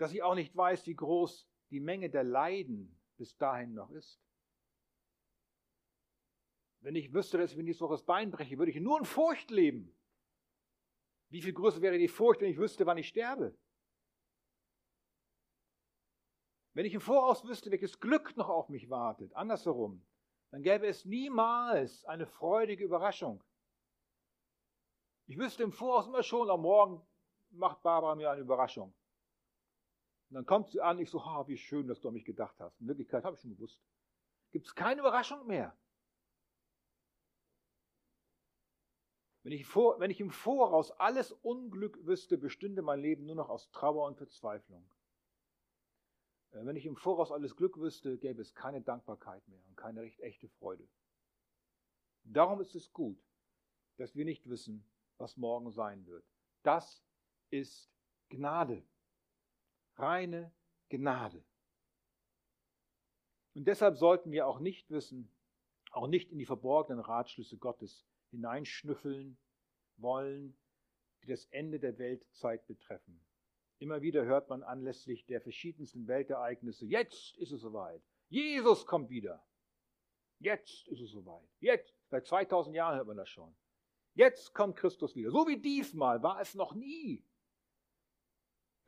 Dass 0.00 0.14
ich 0.14 0.22
auch 0.22 0.34
nicht 0.34 0.56
weiß, 0.56 0.86
wie 0.86 0.94
groß 0.94 1.46
die 1.68 1.78
Menge 1.80 2.08
der 2.08 2.24
Leiden 2.24 2.98
bis 3.18 3.36
dahin 3.36 3.74
noch 3.74 3.90
ist. 3.90 4.18
Wenn 6.80 6.96
ich 6.96 7.12
wüsste, 7.12 7.36
dass 7.36 7.50
ich 7.50 7.58
mir 7.58 7.64
nächste 7.64 7.84
Woche 7.84 7.94
das 7.94 8.06
Bein 8.06 8.30
breche, 8.30 8.56
würde 8.56 8.70
ich 8.70 8.80
nur 8.80 8.98
in 8.98 9.04
Furcht 9.04 9.50
leben. 9.50 9.94
Wie 11.28 11.42
viel 11.42 11.52
größer 11.52 11.82
wäre 11.82 11.98
die 11.98 12.08
Furcht, 12.08 12.40
wenn 12.40 12.50
ich 12.50 12.56
wüsste, 12.56 12.86
wann 12.86 12.96
ich 12.96 13.08
sterbe? 13.08 13.54
Wenn 16.72 16.86
ich 16.86 16.94
im 16.94 17.02
Voraus 17.02 17.44
wüsste, 17.44 17.70
welches 17.70 18.00
Glück 18.00 18.34
noch 18.38 18.48
auf 18.48 18.70
mich 18.70 18.88
wartet, 18.88 19.34
andersherum, 19.34 20.02
dann 20.50 20.62
gäbe 20.62 20.86
es 20.86 21.04
niemals 21.04 22.06
eine 22.06 22.26
freudige 22.26 22.84
Überraschung. 22.84 23.44
Ich 25.26 25.36
wüsste 25.36 25.62
im 25.62 25.72
Voraus 25.72 26.06
immer 26.06 26.22
schon, 26.22 26.48
am 26.48 26.62
Morgen 26.62 27.06
macht 27.50 27.82
Barbara 27.82 28.14
mir 28.14 28.30
eine 28.30 28.40
Überraschung. 28.40 28.94
Und 30.30 30.36
dann 30.36 30.46
kommt 30.46 30.70
sie 30.70 30.80
an, 30.80 31.00
ich 31.00 31.10
so, 31.10 31.24
ha, 31.24 31.48
wie 31.48 31.56
schön, 31.56 31.88
dass 31.88 32.00
du 32.00 32.06
an 32.06 32.14
mich 32.14 32.24
gedacht 32.24 32.54
hast. 32.60 32.80
In 32.80 32.86
Wirklichkeit 32.86 33.24
habe 33.24 33.34
ich 33.34 33.40
schon 33.40 33.50
gewusst. 33.50 33.80
Gibt 34.52 34.64
es 34.64 34.74
keine 34.76 35.00
Überraschung 35.00 35.44
mehr. 35.44 35.76
Wenn 39.42 39.52
ich, 39.52 39.66
vor, 39.66 39.98
wenn 39.98 40.12
ich 40.12 40.20
im 40.20 40.30
Voraus 40.30 40.92
alles 40.92 41.32
Unglück 41.32 42.06
wüsste, 42.06 42.38
bestünde 42.38 42.80
mein 42.80 43.00
Leben 43.00 43.26
nur 43.26 43.34
noch 43.34 43.48
aus 43.48 43.72
Trauer 43.72 44.06
und 44.06 44.18
Verzweiflung. 44.18 44.88
Äh, 46.52 46.64
wenn 46.64 46.76
ich 46.76 46.86
im 46.86 46.96
Voraus 46.96 47.32
alles 47.32 47.56
Glück 47.56 47.78
wüsste, 47.78 48.16
gäbe 48.16 48.40
es 48.40 48.54
keine 48.54 48.82
Dankbarkeit 48.82 49.46
mehr 49.48 49.66
und 49.66 49.76
keine 49.76 50.02
recht 50.02 50.20
echte 50.20 50.48
Freude. 50.48 50.86
Darum 52.22 52.60
ist 52.60 52.76
es 52.76 52.92
gut, 52.92 53.20
dass 53.96 54.14
wir 54.14 54.24
nicht 54.24 54.48
wissen, 54.48 54.84
was 55.18 55.36
morgen 55.36 55.72
sein 55.72 56.06
wird. 56.06 56.24
Das 56.62 57.02
ist 57.50 57.90
Gnade 58.28 58.84
reine 60.00 60.52
Gnade. 60.88 61.44
Und 63.54 63.66
deshalb 63.66 63.96
sollten 63.96 64.32
wir 64.32 64.46
auch 64.46 64.60
nicht 64.60 64.90
wissen, 64.90 65.32
auch 65.92 66.06
nicht 66.06 66.30
in 66.30 66.38
die 66.38 66.46
verborgenen 66.46 67.00
Ratschlüsse 67.00 67.58
Gottes 67.58 68.06
hineinschnüffeln 68.30 69.38
wollen, 69.96 70.56
die 71.22 71.26
das 71.26 71.46
Ende 71.46 71.80
der 71.80 71.98
Weltzeit 71.98 72.66
betreffen. 72.66 73.20
Immer 73.78 74.02
wieder 74.02 74.24
hört 74.24 74.48
man 74.48 74.62
anlässlich 74.62 75.26
der 75.26 75.40
verschiedensten 75.40 76.06
Weltereignisse, 76.06 76.86
jetzt 76.86 77.36
ist 77.38 77.52
es 77.52 77.60
soweit. 77.60 78.02
Jesus 78.28 78.86
kommt 78.86 79.10
wieder. 79.10 79.44
Jetzt 80.38 80.88
ist 80.88 81.00
es 81.00 81.10
soweit. 81.10 81.48
Jetzt, 81.60 81.94
seit 82.08 82.26
2000 82.26 82.76
Jahren 82.76 82.96
hört 82.96 83.06
man 83.06 83.16
das 83.16 83.28
schon. 83.28 83.54
Jetzt 84.14 84.54
kommt 84.54 84.76
Christus 84.76 85.14
wieder. 85.14 85.30
So 85.30 85.46
wie 85.46 85.60
diesmal 85.60 86.22
war 86.22 86.40
es 86.40 86.54
noch 86.54 86.74
nie. 86.74 87.24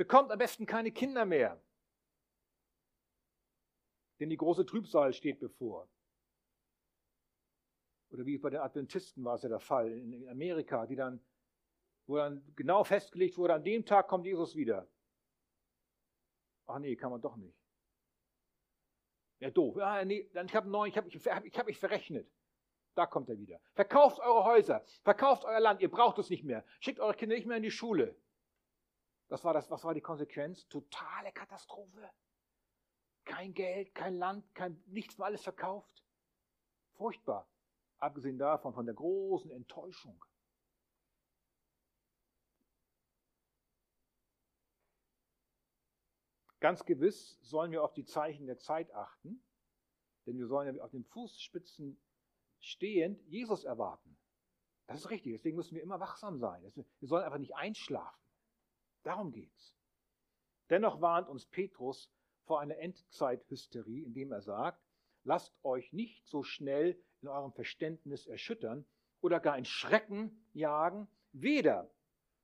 Bekommt 0.03 0.33
am 0.33 0.38
besten 0.38 0.67
keine 0.67 0.91
Kinder 0.91 1.25
mehr. 1.25 1.62
Denn 4.19 4.31
die 4.31 4.37
große 4.37 4.67
Trübsal 4.67 5.12
steht 5.12 5.38
bevor. 5.38 5.88
Oder 8.11 8.27
wie 8.27 8.37
bei 8.37 8.51
den 8.51 8.62
Adventisten 8.62 9.23
war 9.23 9.37
es 9.37 9.43
ja 9.43 9.49
der 9.49 9.61
Fall 9.61 9.93
in 9.93 10.29
Amerika, 10.29 10.87
die 10.87 10.97
dann, 10.97 11.25
wo 12.09 12.17
dann 12.17 12.45
genau 12.57 12.83
festgelegt 12.83 13.38
wurde, 13.38 13.55
an 13.55 13.62
dem 13.62 13.87
Tag 13.87 14.09
kommt 14.09 14.27
Jesus 14.27 14.57
wieder. 14.57 14.88
Ach 16.67 16.81
nee, 16.81 16.97
kann 16.97 17.12
man 17.12 17.21
doch 17.21 17.37
nicht. 17.37 17.57
Ja, 19.38 19.51
doof. 19.51 19.77
Ah, 19.77 20.05
nee, 20.05 20.29
dann 20.35 20.47
ich 20.47 20.57
habe 20.57 20.69
neun, 20.69 20.88
ich 20.88 20.97
habe 20.97 21.09
ich 21.09 21.29
hab, 21.29 21.45
ich 21.45 21.57
hab 21.57 21.67
mich 21.67 21.79
verrechnet. 21.79 22.29
Da 22.97 23.07
kommt 23.07 23.29
er 23.29 23.38
wieder. 23.38 23.61
Verkauft 23.75 24.19
eure 24.19 24.43
Häuser, 24.43 24.85
verkauft 25.05 25.45
euer 25.45 25.61
Land, 25.61 25.81
ihr 25.81 25.93
braucht 25.93 26.19
es 26.19 26.29
nicht 26.29 26.43
mehr. 26.43 26.65
Schickt 26.81 26.99
eure 26.99 27.15
Kinder 27.15 27.37
nicht 27.37 27.47
mehr 27.47 27.59
in 27.59 27.62
die 27.62 27.71
Schule. 27.71 28.21
Das 29.33 29.42
war 29.45 29.55
das, 29.55 29.71
was 29.71 29.83
war 29.83 29.95
die 29.95 30.03
Konsequenz? 30.03 30.68
Totale 30.68 31.33
Katastrophe. 31.33 32.11
Kein 33.25 33.55
Geld, 33.55 33.95
kein 33.95 34.16
Land, 34.16 34.55
kein, 34.55 34.85
nichts 34.88 35.18
war 35.18 35.25
alles 35.25 35.42
verkauft. 35.42 36.05
Furchtbar. 36.99 37.49
Abgesehen 37.97 38.37
davon, 38.37 38.75
von 38.75 38.85
der 38.85 38.95
großen 38.95 39.51
Enttäuschung. 39.51 40.23
Ganz 46.61 46.85
gewiss 46.85 47.38
sollen 47.40 47.73
wir 47.73 47.83
auf 47.83 47.95
die 47.95 48.05
Zeichen 48.05 48.45
der 48.47 48.59
Zeit 48.59 48.92
achten, 48.92 49.42
denn 50.27 50.37
wir 50.37 50.47
sollen 50.47 50.77
ja 50.77 50.83
auf 50.83 50.90
den 50.90 51.05
Fußspitzen 51.05 51.99
stehend 52.61 53.23
Jesus 53.29 53.64
erwarten. 53.64 54.14
Das 54.87 54.99
ist 54.99 55.09
richtig, 55.09 55.33
deswegen 55.33 55.57
müssen 55.57 55.75
wir 55.75 55.83
immer 55.83 56.01
wachsam 56.01 56.38
sein. 56.38 56.71
Wir 56.75 57.09
sollen 57.09 57.25
einfach 57.25 57.38
nicht 57.38 57.57
einschlafen. 57.57 58.22
Darum 59.03 59.33
geht's. 59.33 59.75
Dennoch 60.71 61.01
warnt 61.01 61.29
uns 61.29 61.47
Petrus 61.47 62.11
vor 62.45 62.61
einer 62.61 62.79
Endzeithysterie, 62.79 64.05
indem 64.05 64.33
er 64.33 64.43
sagt, 64.43 64.83
lasst 65.25 65.55
euch 65.62 65.93
nicht 65.93 66.27
so 66.27 66.43
schnell 66.43 67.01
in 67.21 67.29
eurem 67.29 67.53
Verständnis 67.53 68.27
erschüttern 68.27 68.87
oder 69.21 69.41
gar 69.41 69.57
in 69.57 69.65
Schrecken 69.65 70.47
jagen, 70.53 71.09
weder 71.33 71.91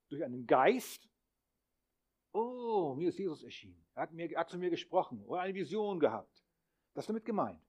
durch 0.08 0.24
einen 0.24 0.46
Geist, 0.46 1.08
oh, 2.32 2.94
mir 2.96 3.08
ist 3.08 3.18
Jesus 3.18 3.42
erschienen, 3.42 3.84
er 3.94 4.02
hat, 4.02 4.12
mir, 4.12 4.30
er 4.30 4.40
hat 4.40 4.50
zu 4.50 4.58
mir 4.58 4.70
gesprochen 4.70 5.24
oder 5.24 5.40
eine 5.40 5.54
Vision 5.54 5.98
gehabt. 6.00 6.44
Das 6.94 7.04
ist 7.04 7.08
damit 7.08 7.24
gemeint. 7.24 7.62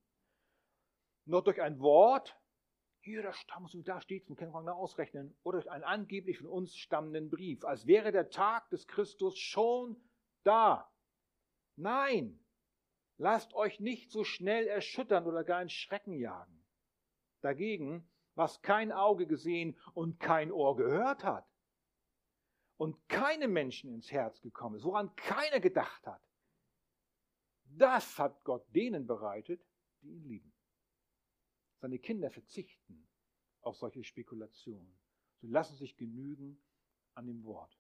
Noch 1.26 1.44
durch 1.44 1.62
ein 1.62 1.80
Wort, 1.80 2.40
hier 3.02 3.22
da 3.24 3.34
stammt 3.34 3.74
und 3.76 3.88
da 3.88 4.02
steht 4.02 4.24
es, 4.24 4.30
man 4.30 4.38
kann 4.38 4.52
man 4.52 4.70
ausrechnen, 4.70 5.36
oder 5.44 5.60
durch 5.60 5.72
einen 5.72 5.84
angeblich 5.84 6.38
von 6.38 6.48
uns 6.48 6.76
stammenden 6.76 7.30
Brief, 7.30 7.64
als 7.66 7.88
wäre 7.88 8.12
der 8.12 8.30
Tag 8.30 8.70
des 8.70 8.88
Christus 8.88 9.38
schon 9.38 10.02
da. 10.44 10.92
Nein, 11.76 12.40
lasst 13.18 13.54
euch 13.54 13.80
nicht 13.80 14.12
so 14.12 14.24
schnell 14.24 14.68
erschüttern 14.68 15.26
oder 15.26 15.44
gar 15.44 15.62
in 15.62 15.70
Schrecken 15.70 16.14
jagen. 16.14 16.66
Dagegen, 17.42 18.10
was 18.36 18.62
kein 18.62 18.92
Auge 18.92 19.28
gesehen 19.28 19.78
und 19.94 20.20
kein 20.20 20.52
Ohr 20.52 20.76
gehört 20.76 21.24
hat, 21.24 21.50
und 22.80 23.10
keinem 23.10 23.52
Menschen 23.52 23.94
ins 23.94 24.10
Herz 24.10 24.40
gekommen 24.40 24.78
ist, 24.78 24.86
woran 24.86 25.14
keiner 25.18 25.60
gedacht 25.60 26.08
hat, 26.08 26.22
das 27.66 28.18
hat 28.18 28.44
Gott 28.46 28.66
denen 28.74 29.06
bereitet, 29.06 29.62
die 30.02 30.12
ihn 30.12 30.24
lieben. 30.24 30.54
Seine 31.80 32.00
Kinder 32.00 32.30
verzichten 32.30 33.08
auf 33.62 33.78
solche 33.78 34.04
Spekulationen. 34.04 35.00
Sie 35.42 35.48
lassen 35.48 35.78
sich 35.78 35.96
genügen 35.96 36.62
an 37.14 37.26
dem 37.26 37.44
Wort. 37.44 37.80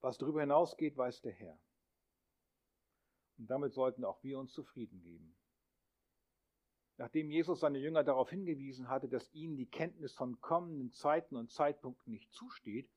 Was 0.00 0.18
darüber 0.18 0.40
hinausgeht, 0.40 0.96
weiß 0.96 1.22
der 1.22 1.32
Herr. 1.32 1.58
Und 3.38 3.48
damit 3.48 3.72
sollten 3.72 4.04
auch 4.04 4.22
wir 4.22 4.38
uns 4.38 4.52
zufrieden 4.52 5.00
geben. 5.00 5.36
Nachdem 6.98 7.30
Jesus 7.30 7.60
seine 7.60 7.78
Jünger 7.78 8.04
darauf 8.04 8.30
hingewiesen 8.30 8.88
hatte, 8.88 9.08
dass 9.08 9.32
ihnen 9.34 9.56
die 9.56 9.66
Kenntnis 9.66 10.14
von 10.14 10.40
kommenden 10.40 10.92
Zeiten 10.92 11.36
und 11.36 11.50
Zeitpunkten 11.50 12.12
nicht 12.12 12.32
zusteht, 12.32 12.90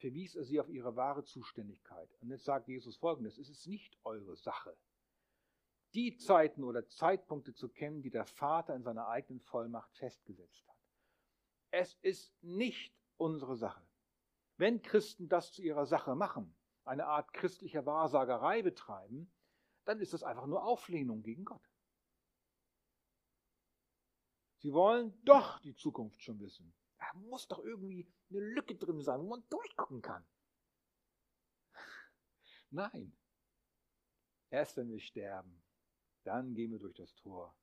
verwies 0.00 0.34
er 0.34 0.44
sie 0.44 0.58
auf 0.58 0.68
ihre 0.68 0.96
wahre 0.96 1.24
Zuständigkeit. 1.24 2.08
Und 2.20 2.30
jetzt 2.30 2.44
sagt 2.44 2.68
Jesus 2.68 2.96
folgendes, 2.96 3.38
es 3.38 3.48
ist 3.48 3.66
nicht 3.66 3.98
eure 4.02 4.36
Sache, 4.36 4.76
die 5.94 6.16
Zeiten 6.16 6.64
oder 6.64 6.88
Zeitpunkte 6.88 7.52
zu 7.52 7.68
kennen, 7.68 8.02
die 8.02 8.10
der 8.10 8.26
Vater 8.26 8.74
in 8.74 8.82
seiner 8.82 9.08
eigenen 9.08 9.40
Vollmacht 9.40 9.92
festgesetzt 9.96 10.66
hat. 10.66 10.76
Es 11.70 11.94
ist 12.02 12.32
nicht 12.42 12.94
unsere 13.16 13.56
Sache. 13.56 13.82
Wenn 14.56 14.82
Christen 14.82 15.28
das 15.28 15.52
zu 15.52 15.62
ihrer 15.62 15.86
Sache 15.86 16.14
machen, 16.14 16.54
eine 16.84 17.06
Art 17.06 17.32
christlicher 17.32 17.86
Wahrsagerei 17.86 18.62
betreiben, 18.62 19.30
dann 19.84 20.00
ist 20.00 20.12
das 20.12 20.22
einfach 20.22 20.46
nur 20.46 20.64
Auflehnung 20.64 21.22
gegen 21.22 21.44
Gott. 21.44 21.68
Sie 24.58 24.72
wollen 24.72 25.18
doch 25.24 25.58
die 25.60 25.74
Zukunft 25.74 26.22
schon 26.22 26.38
wissen. 26.40 26.74
Da 27.00 27.12
muss 27.14 27.48
doch 27.48 27.58
irgendwie 27.64 28.06
eine 28.28 28.40
Lücke 28.40 28.76
drin 28.76 29.00
sein, 29.02 29.20
wo 29.20 29.28
man 29.28 29.42
durchgucken 29.48 30.02
kann. 30.02 30.24
Nein. 32.70 33.16
Erst 34.50 34.76
wenn 34.76 34.90
wir 34.90 35.00
sterben, 35.00 35.62
dann 36.24 36.54
gehen 36.54 36.72
wir 36.72 36.78
durch 36.78 36.94
das 36.94 37.14
Tor. 37.16 37.56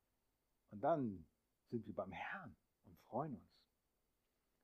Und 0.70 0.80
dann 0.80 1.26
sind 1.70 1.86
wir 1.86 1.94
beim 1.94 2.12
Herrn 2.12 2.56
und 2.84 2.98
freuen 2.98 3.34
uns. 3.34 3.64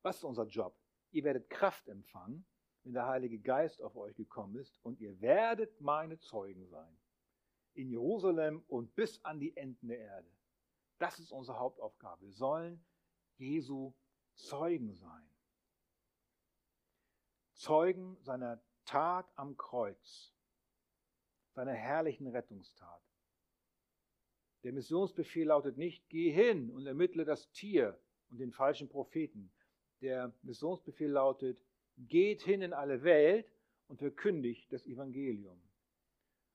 Was 0.02 0.16
ist 0.16 0.24
unser 0.24 0.46
Job? 0.46 0.76
Ihr 1.12 1.24
werdet 1.24 1.48
Kraft 1.48 1.88
empfangen, 1.88 2.44
wenn 2.82 2.94
der 2.94 3.06
Heilige 3.06 3.38
Geist 3.38 3.80
auf 3.80 3.96
euch 3.96 4.16
gekommen 4.16 4.56
ist, 4.56 4.78
und 4.82 5.00
ihr 5.00 5.18
werdet 5.20 5.80
meine 5.80 6.18
Zeugen 6.18 6.66
sein. 6.66 6.98
In 7.74 7.90
Jerusalem 7.90 8.64
und 8.66 8.94
bis 8.94 9.24
an 9.24 9.40
die 9.40 9.56
Enden 9.56 9.88
der 9.88 9.98
Erde. 9.98 10.30
Das 10.98 11.18
ist 11.18 11.32
unsere 11.32 11.58
Hauptaufgabe. 11.58 12.22
Wir 12.22 12.32
sollen 12.32 12.84
Jesu 13.36 13.94
Zeugen 14.34 14.94
sein. 14.94 15.28
Zeugen 17.54 18.16
seiner 18.20 18.62
Tat 18.84 19.26
am 19.36 19.56
Kreuz, 19.56 20.34
seiner 21.54 21.72
herrlichen 21.72 22.26
Rettungstat. 22.26 23.02
Der 24.64 24.72
Missionsbefehl 24.72 25.46
lautet 25.46 25.76
nicht, 25.76 26.08
geh 26.08 26.30
hin 26.30 26.70
und 26.70 26.86
ermittle 26.86 27.24
das 27.24 27.50
Tier 27.52 27.98
und 28.30 28.38
den 28.38 28.52
falschen 28.52 28.88
Propheten. 28.88 29.52
Der 30.00 30.34
Missionsbefehl 30.42 31.10
lautet, 31.10 31.58
geht 31.96 32.42
hin 32.42 32.62
in 32.62 32.72
alle 32.72 33.02
Welt 33.02 33.46
und 33.88 33.98
verkündigt 33.98 34.72
das 34.72 34.86
Evangelium. 34.86 35.60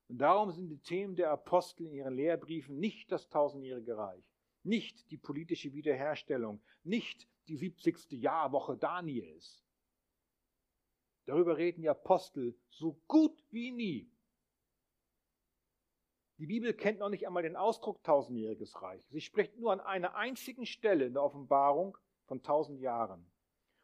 Und 0.10 0.18
darum 0.18 0.52
sind 0.52 0.70
die 0.70 0.80
Themen 0.80 1.16
der 1.16 1.32
Apostel 1.32 1.86
in 1.86 1.94
ihren 1.94 2.16
Lehrbriefen 2.16 2.80
nicht 2.80 3.12
das 3.12 3.30
tausendjährige 3.30 3.96
Reich, 3.96 4.24
nicht 4.64 5.10
die 5.12 5.18
politische 5.18 5.74
Wiederherstellung, 5.74 6.62
nicht 6.84 7.28
die 7.50 7.58
70. 7.58 8.12
Jahrwoche 8.12 8.78
Daniels. 8.78 9.64
Darüber 11.26 11.58
reden 11.58 11.82
die 11.82 11.90
Apostel 11.90 12.58
so 12.70 13.02
gut 13.08 13.44
wie 13.52 13.72
nie. 13.72 14.12
Die 16.38 16.48
Bibel 16.48 16.74
kennt 16.74 17.00
noch 17.00 17.10
nicht 17.10 17.28
einmal 17.28 17.44
den 17.44 17.58
Ausdruck 17.58 18.02
tausendjähriges 18.04 18.82
Reich. 18.82 19.06
Sie 19.10 19.20
spricht 19.20 19.58
nur 19.58 19.74
an 19.74 19.82
einer 19.82 20.16
einzigen 20.16 20.66
Stelle 20.66 21.06
in 21.06 21.14
der 21.14 21.24
Offenbarung 21.24 21.98
von 22.28 22.42
tausend 22.42 22.80
Jahren. 22.80 23.30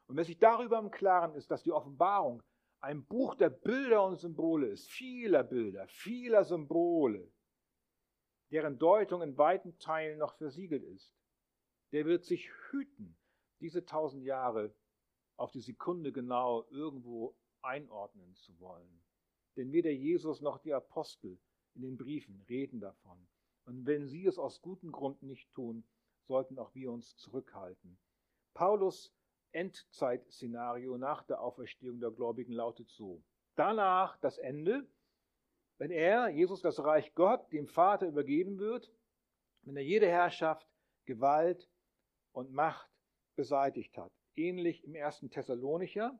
Und 0.07 0.15
wer 0.15 0.23
sich 0.23 0.37
darüber 0.37 0.79
im 0.79 0.91
Klaren 0.91 1.35
ist, 1.35 1.51
dass 1.51 1.63
die 1.63 1.71
Offenbarung 1.71 2.41
ein 2.79 3.03
Buch 3.03 3.35
der 3.35 3.49
Bilder 3.49 4.05
und 4.05 4.19
Symbole 4.19 4.67
ist, 4.67 4.87
vieler 4.89 5.43
Bilder, 5.43 5.87
vieler 5.87 6.45
Symbole, 6.45 7.29
deren 8.51 8.77
Deutung 8.77 9.21
in 9.21 9.37
weiten 9.37 9.77
Teilen 9.79 10.19
noch 10.19 10.35
versiegelt 10.35 10.83
ist, 10.83 11.13
der 11.91 12.05
wird 12.05 12.23
sich 12.23 12.49
hüten, 12.69 13.17
diese 13.65 13.83
tausend 13.83 14.23
Jahre 14.23 14.71
auf 15.37 15.51
die 15.51 15.59
Sekunde 15.59 16.11
genau 16.11 16.67
irgendwo 16.69 17.35
einordnen 17.63 18.35
zu 18.35 18.59
wollen. 18.59 19.03
Denn 19.55 19.71
weder 19.71 19.89
Jesus 19.89 20.39
noch 20.39 20.59
die 20.59 20.71
Apostel 20.71 21.39
in 21.73 21.81
den 21.81 21.97
Briefen 21.97 22.45
reden 22.47 22.79
davon. 22.79 23.17
Und 23.65 23.87
wenn 23.87 24.05
sie 24.05 24.27
es 24.27 24.37
aus 24.37 24.61
gutem 24.61 24.91
Grund 24.91 25.23
nicht 25.23 25.51
tun, 25.51 25.83
sollten 26.27 26.59
auch 26.59 26.75
wir 26.75 26.91
uns 26.91 27.17
zurückhalten. 27.17 27.97
Paulus 28.53 29.11
Endzeitszenario 29.51 30.99
nach 30.99 31.23
der 31.23 31.41
Auferstehung 31.41 31.99
der 31.99 32.11
Gläubigen 32.11 32.53
lautet 32.53 32.91
so. 32.91 33.23
Danach 33.55 34.15
das 34.17 34.37
Ende, 34.37 34.87
wenn 35.79 35.89
er, 35.89 36.29
Jesus, 36.29 36.61
das 36.61 36.83
Reich 36.83 37.15
Gott 37.15 37.51
dem 37.51 37.65
Vater 37.65 38.05
übergeben 38.05 38.59
wird, 38.59 38.93
wenn 39.63 39.75
er 39.75 39.83
jede 39.83 40.07
Herrschaft, 40.07 40.67
Gewalt 41.05 41.67
und 42.31 42.51
Macht 42.51 42.94
beseitigt 43.35 43.97
hat. 43.97 44.11
Ähnlich 44.35 44.83
im 44.83 44.95
ersten 44.95 45.29
Thessalonicher. 45.29 46.19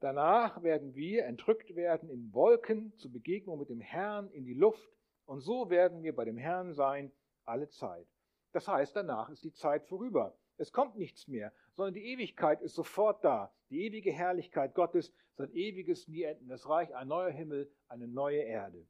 Danach 0.00 0.62
werden 0.62 0.94
wir 0.94 1.24
entrückt 1.24 1.74
werden 1.74 2.08
in 2.08 2.32
Wolken 2.32 2.92
zur 2.96 3.12
Begegnung 3.12 3.58
mit 3.58 3.68
dem 3.68 3.80
Herrn 3.80 4.30
in 4.30 4.44
die 4.44 4.54
Luft 4.54 4.88
und 5.26 5.40
so 5.40 5.70
werden 5.70 6.02
wir 6.02 6.14
bei 6.14 6.24
dem 6.24 6.38
Herrn 6.38 6.72
sein 6.72 7.12
alle 7.44 7.68
Zeit. 7.68 8.06
Das 8.52 8.68
heißt, 8.68 8.94
danach 8.94 9.28
ist 9.28 9.44
die 9.44 9.52
Zeit 9.52 9.84
vorüber. 9.86 10.36
Es 10.56 10.72
kommt 10.72 10.96
nichts 10.96 11.28
mehr, 11.28 11.52
sondern 11.74 11.94
die 11.94 12.12
Ewigkeit 12.12 12.60
ist 12.62 12.74
sofort 12.74 13.24
da. 13.24 13.52
Die 13.70 13.84
ewige 13.84 14.12
Herrlichkeit 14.12 14.74
Gottes, 14.74 15.12
sein 15.34 15.52
ewiges, 15.52 16.08
nie 16.08 16.22
endendes 16.22 16.68
Reich, 16.68 16.94
ein 16.94 17.08
neuer 17.08 17.30
Himmel, 17.30 17.70
eine 17.88 18.08
neue 18.08 18.40
Erde. 18.40 18.86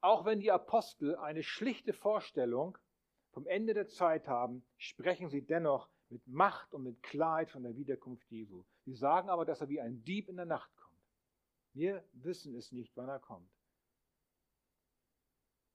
Auch 0.00 0.24
wenn 0.24 0.40
die 0.40 0.52
Apostel 0.52 1.16
eine 1.16 1.42
schlichte 1.42 1.92
Vorstellung 1.92 2.78
vom 3.32 3.46
Ende 3.46 3.74
der 3.74 3.88
Zeit 3.88 4.28
haben, 4.28 4.64
sprechen 4.76 5.28
sie 5.28 5.44
dennoch 5.44 5.88
mit 6.10 6.26
Macht 6.26 6.72
und 6.74 6.84
mit 6.84 7.02
Klarheit 7.02 7.50
von 7.50 7.62
der 7.62 7.76
Wiederkunft 7.76 8.30
Jesu. 8.30 8.64
Sie 8.84 8.94
sagen 8.94 9.28
aber, 9.28 9.44
dass 9.44 9.60
er 9.60 9.68
wie 9.68 9.80
ein 9.80 10.02
Dieb 10.04 10.28
in 10.28 10.36
der 10.36 10.46
Nacht 10.46 10.74
kommt. 10.76 10.88
Wir 11.74 12.04
wissen 12.12 12.54
es 12.54 12.72
nicht, 12.72 12.96
wann 12.96 13.08
er 13.08 13.20
kommt. 13.20 13.50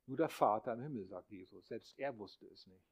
Nur 0.06 0.18
der 0.18 0.30
Vater 0.30 0.74
im 0.74 0.82
Himmel, 0.82 1.08
sagt 1.08 1.32
Jesus. 1.32 1.68
Selbst 1.68 1.98
er 1.98 2.18
wusste 2.18 2.46
es 2.48 2.68
nicht. 2.68 2.86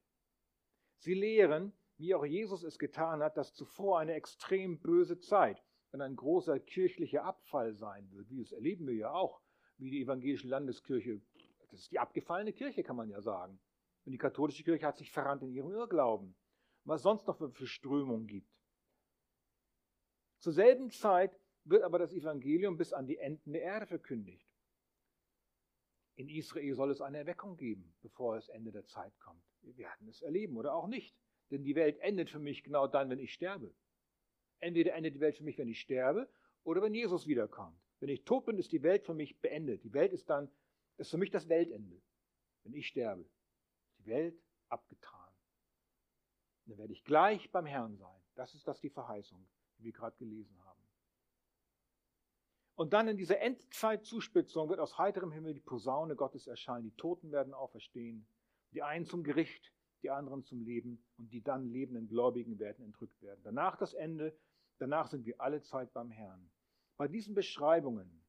Sie 0.99 1.13
lehren, 1.13 1.73
wie 1.97 2.15
auch 2.15 2.25
Jesus 2.25 2.63
es 2.63 2.79
getan 2.79 3.21
hat, 3.21 3.37
dass 3.37 3.53
zuvor 3.53 3.99
eine 3.99 4.13
extrem 4.13 4.79
böse 4.79 5.19
Zeit 5.19 5.61
und 5.91 6.01
ein 6.01 6.15
großer 6.15 6.59
kirchlicher 6.59 7.25
Abfall 7.25 7.73
sein 7.73 8.09
wird. 8.11 8.29
Wie 8.29 8.39
das 8.39 8.51
erleben 8.51 8.87
wir 8.87 8.95
ja 8.95 9.11
auch, 9.11 9.41
wie 9.77 9.89
die 9.89 10.01
evangelische 10.01 10.47
Landeskirche. 10.47 11.21
Das 11.69 11.81
ist 11.81 11.91
die 11.91 11.99
abgefallene 11.99 12.53
Kirche, 12.53 12.83
kann 12.83 12.95
man 12.95 13.09
ja 13.09 13.21
sagen. 13.21 13.59
Und 14.05 14.13
die 14.13 14.17
katholische 14.17 14.63
Kirche 14.63 14.85
hat 14.85 14.97
sich 14.97 15.11
verrannt 15.11 15.43
in 15.43 15.51
ihrem 15.51 15.71
Irrglauben. 15.71 16.35
Was 16.83 17.03
sonst 17.03 17.27
noch 17.27 17.37
für 17.37 17.67
Strömungen 17.67 18.27
gibt. 18.27 18.49
Zur 20.39 20.53
selben 20.53 20.89
Zeit 20.89 21.39
wird 21.63 21.83
aber 21.83 21.99
das 21.99 22.13
Evangelium 22.13 22.77
bis 22.77 22.93
an 22.93 23.05
die 23.05 23.17
Enden 23.17 23.53
der 23.53 23.61
Erde 23.61 23.85
verkündigt. 23.85 24.47
In 26.15 26.29
Israel 26.29 26.75
soll 26.75 26.91
es 26.91 27.01
eine 27.01 27.19
Erweckung 27.19 27.57
geben, 27.57 27.95
bevor 28.01 28.35
das 28.35 28.49
Ende 28.49 28.71
der 28.71 28.85
Zeit 28.85 29.17
kommt. 29.19 29.43
Wir 29.61 29.77
werden 29.77 30.07
es 30.07 30.21
erleben 30.21 30.57
oder 30.57 30.73
auch 30.73 30.87
nicht. 30.87 31.15
Denn 31.51 31.63
die 31.63 31.75
Welt 31.75 31.99
endet 31.99 32.29
für 32.29 32.39
mich 32.39 32.63
genau 32.63 32.87
dann, 32.87 33.09
wenn 33.09 33.19
ich 33.19 33.33
sterbe. 33.33 33.73
Entweder 34.59 34.93
endet 34.93 35.15
die 35.15 35.19
Welt 35.19 35.35
für 35.37 35.43
mich, 35.43 35.57
wenn 35.57 35.67
ich 35.67 35.81
sterbe, 35.81 36.29
oder 36.63 36.81
wenn 36.81 36.93
Jesus 36.93 37.27
wiederkommt. 37.27 37.77
Wenn 37.99 38.09
ich 38.09 38.23
tot 38.23 38.45
bin, 38.45 38.57
ist 38.57 38.71
die 38.71 38.83
Welt 38.83 39.03
für 39.03 39.13
mich 39.13 39.39
beendet. 39.39 39.83
Die 39.83 39.93
Welt 39.93 40.13
ist 40.13 40.29
dann, 40.29 40.49
ist 40.97 41.11
für 41.11 41.17
mich 41.17 41.29
das 41.29 41.49
Weltende. 41.49 42.01
Wenn 42.63 42.73
ich 42.73 42.87
sterbe, 42.87 43.25
die 43.99 44.05
Welt 44.05 44.39
abgetan. 44.69 45.20
Dann 46.65 46.77
werde 46.77 46.93
ich 46.93 47.03
gleich 47.03 47.51
beim 47.51 47.65
Herrn 47.65 47.95
sein. 47.97 48.21
Das 48.35 48.53
ist 48.53 48.67
das 48.67 48.79
die 48.79 48.89
Verheißung, 48.89 49.45
die 49.77 49.85
wir 49.85 49.91
gerade 49.91 50.15
gelesen 50.17 50.57
haben. 50.63 50.81
Und 52.75 52.93
dann 52.93 53.07
in 53.07 53.17
dieser 53.17 53.39
Endzeit-Zuspitzung 53.39 54.69
wird 54.69 54.79
aus 54.79 54.97
heiterem 54.97 55.31
Himmel 55.31 55.53
die 55.53 55.59
Posaune 55.59 56.15
Gottes 56.15 56.47
erscheinen. 56.47 56.85
Die 56.85 56.95
Toten 56.95 57.31
werden 57.31 57.53
auferstehen. 57.53 58.25
Die 58.71 58.81
einen 58.81 59.05
zum 59.05 59.23
Gericht, 59.23 59.71
die 60.01 60.09
anderen 60.09 60.43
zum 60.43 60.61
Leben 60.61 61.03
und 61.17 61.31
die 61.31 61.43
dann 61.43 61.69
lebenden 61.69 62.07
Gläubigen 62.07 62.57
werden 62.57 62.83
entrückt 62.85 63.21
werden. 63.21 63.41
Danach 63.43 63.77
das 63.77 63.93
Ende, 63.93 64.35
danach 64.79 65.07
sind 65.07 65.25
wir 65.25 65.39
alle 65.39 65.61
Zeit 65.61 65.93
beim 65.93 66.09
Herrn. 66.09 66.49
Bei 66.97 67.07
diesen 67.07 67.35
Beschreibungen 67.35 68.23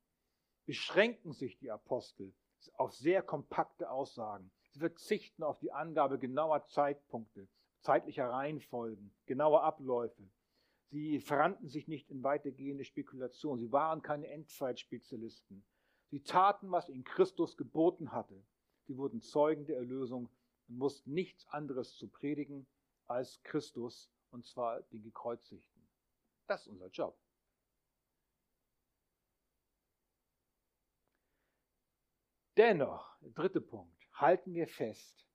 beschränken 0.66 1.33
sich 1.33 1.59
die 1.59 1.71
Apostel 1.71 2.35
auf 2.75 2.95
sehr 2.95 3.23
kompakte 3.23 3.90
Aussagen. 3.90 4.51
Sie 4.71 4.81
verzichten 4.81 5.42
auf 5.42 5.59
die 5.59 5.73
Angabe 5.73 6.18
genauer 6.18 6.64
Zeitpunkte, 6.66 7.49
zeitlicher 7.83 8.29
Reihenfolgen, 8.31 9.12
genauer 9.27 9.62
Abläufe. 9.62 10.23
Sie 10.90 11.21
verrannten 11.21 11.68
sich 11.68 11.88
nicht 11.88 12.11
in 12.11 12.23
weitergehende 12.23 12.85
Spekulationen. 12.85 13.59
Sie 13.59 13.73
waren 13.73 14.03
keine 14.03 14.29
Endzeitspezialisten. 14.29 15.64
Sie 16.11 16.23
taten, 16.23 16.71
was 16.71 16.88
ihnen 16.88 17.05
Christus 17.05 17.57
geboten 17.57 18.12
hatte. 18.12 18.45
Sie 18.87 18.97
wurden 18.97 19.21
Zeugen 19.21 19.64
der 19.66 19.79
Erlösung 19.79 20.29
und 20.68 20.79
mussten 20.79 21.14
nichts 21.14 21.49
anderes 21.49 21.97
zu 21.97 22.09
predigen 22.09 22.66
als 23.07 23.42
Christus, 23.42 24.11
und 24.31 24.47
zwar 24.47 24.83
den 24.83 25.03
Gekreuzigten. 25.03 25.88
Das 26.47 26.62
ist 26.62 26.68
unser 26.68 26.88
Job. 26.88 27.18
Dennoch, 32.57 33.16
dritter 33.35 33.61
Punkt, 33.61 34.07
halten 34.12 34.53
wir 34.53 34.68
fest, 34.68 35.27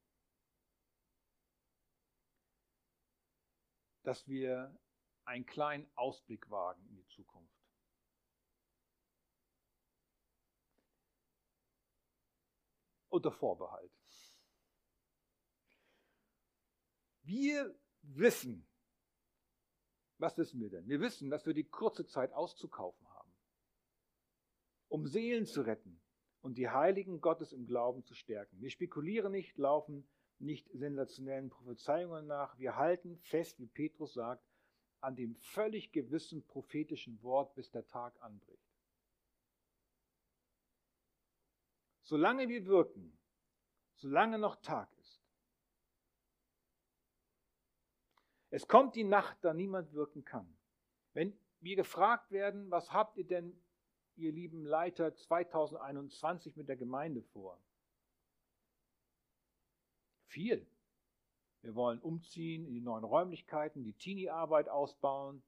dass 4.07 4.25
wir 4.25 4.73
einen 5.25 5.45
kleinen 5.45 5.85
Ausblick 5.95 6.49
wagen 6.49 6.81
in 6.87 6.95
die 6.95 7.07
Zukunft. 7.07 7.53
Unter 13.09 13.33
Vorbehalt. 13.33 13.91
Wir 17.23 17.77
wissen, 18.01 18.65
was 20.19 20.37
wissen 20.37 20.61
wir 20.61 20.69
denn? 20.69 20.87
Wir 20.87 21.01
wissen, 21.01 21.29
dass 21.29 21.45
wir 21.45 21.53
die 21.53 21.67
kurze 21.67 22.05
Zeit 22.05 22.31
auszukaufen 22.31 23.05
haben, 23.09 23.33
um 24.87 25.05
Seelen 25.05 25.45
zu 25.45 25.63
retten 25.63 26.01
und 26.39 26.57
die 26.57 26.69
Heiligen 26.69 27.19
Gottes 27.19 27.51
im 27.51 27.67
Glauben 27.67 28.05
zu 28.05 28.13
stärken. 28.13 28.61
Wir 28.61 28.69
spekulieren 28.69 29.33
nicht, 29.33 29.57
laufen 29.57 30.07
nicht 30.39 30.69
sensationellen 30.71 31.49
Prophezeiungen 31.49 32.27
nach. 32.27 32.57
Wir 32.57 32.75
halten 32.75 33.17
fest, 33.17 33.59
wie 33.59 33.67
Petrus 33.67 34.13
sagt, 34.13 34.45
an 35.01 35.15
dem 35.15 35.35
völlig 35.35 35.91
gewissen 35.91 36.45
prophetischen 36.45 37.21
Wort, 37.21 37.53
bis 37.55 37.69
der 37.71 37.85
Tag 37.85 38.21
anbricht. 38.21 38.67
Solange 42.01 42.47
wir 42.47 42.65
wirken, 42.65 43.17
solange 43.95 44.39
noch 44.39 44.55
Tag 44.57 44.91
ist, 44.97 45.21
es 48.49 48.67
kommt 48.67 48.95
die 48.95 49.03
Nacht, 49.03 49.37
da 49.41 49.53
niemand 49.53 49.91
wirken 49.93 50.23
kann. 50.23 50.57
Wenn 51.13 51.37
wir 51.59 51.75
gefragt 51.75 52.31
werden, 52.31 52.71
was 52.71 52.93
habt 52.93 53.17
ihr 53.17 53.27
denn, 53.27 53.61
ihr 54.15 54.31
lieben 54.31 54.63
Leiter, 54.63 55.13
2021 55.13 56.55
mit 56.55 56.69
der 56.69 56.77
Gemeinde 56.77 57.21
vor? 57.21 57.61
Viel. 60.27 60.69
Wir 61.61 61.75
wollen 61.75 61.99
umziehen 61.99 62.65
in 62.65 62.73
die 62.73 62.81
neuen 62.81 63.03
Räumlichkeiten, 63.03 63.83
die 63.83 63.93
Teenie-Arbeit 63.93 64.69
ausbauen, 64.69 65.43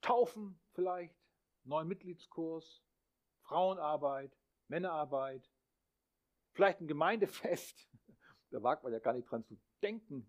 Taufen 0.00 0.60
vielleicht, 0.72 1.16
neuen 1.64 1.88
Mitgliedskurs, 1.88 2.82
Frauenarbeit, 3.42 4.36
Männerarbeit, 4.68 5.50
vielleicht 6.52 6.80
ein 6.80 6.88
Gemeindefest. 6.88 7.88
Da 8.50 8.62
wagt 8.62 8.84
man 8.84 8.92
ja 8.92 9.00
gar 9.00 9.12
nicht 9.12 9.28
dran 9.28 9.44
zu 9.44 9.58
denken. 9.82 10.24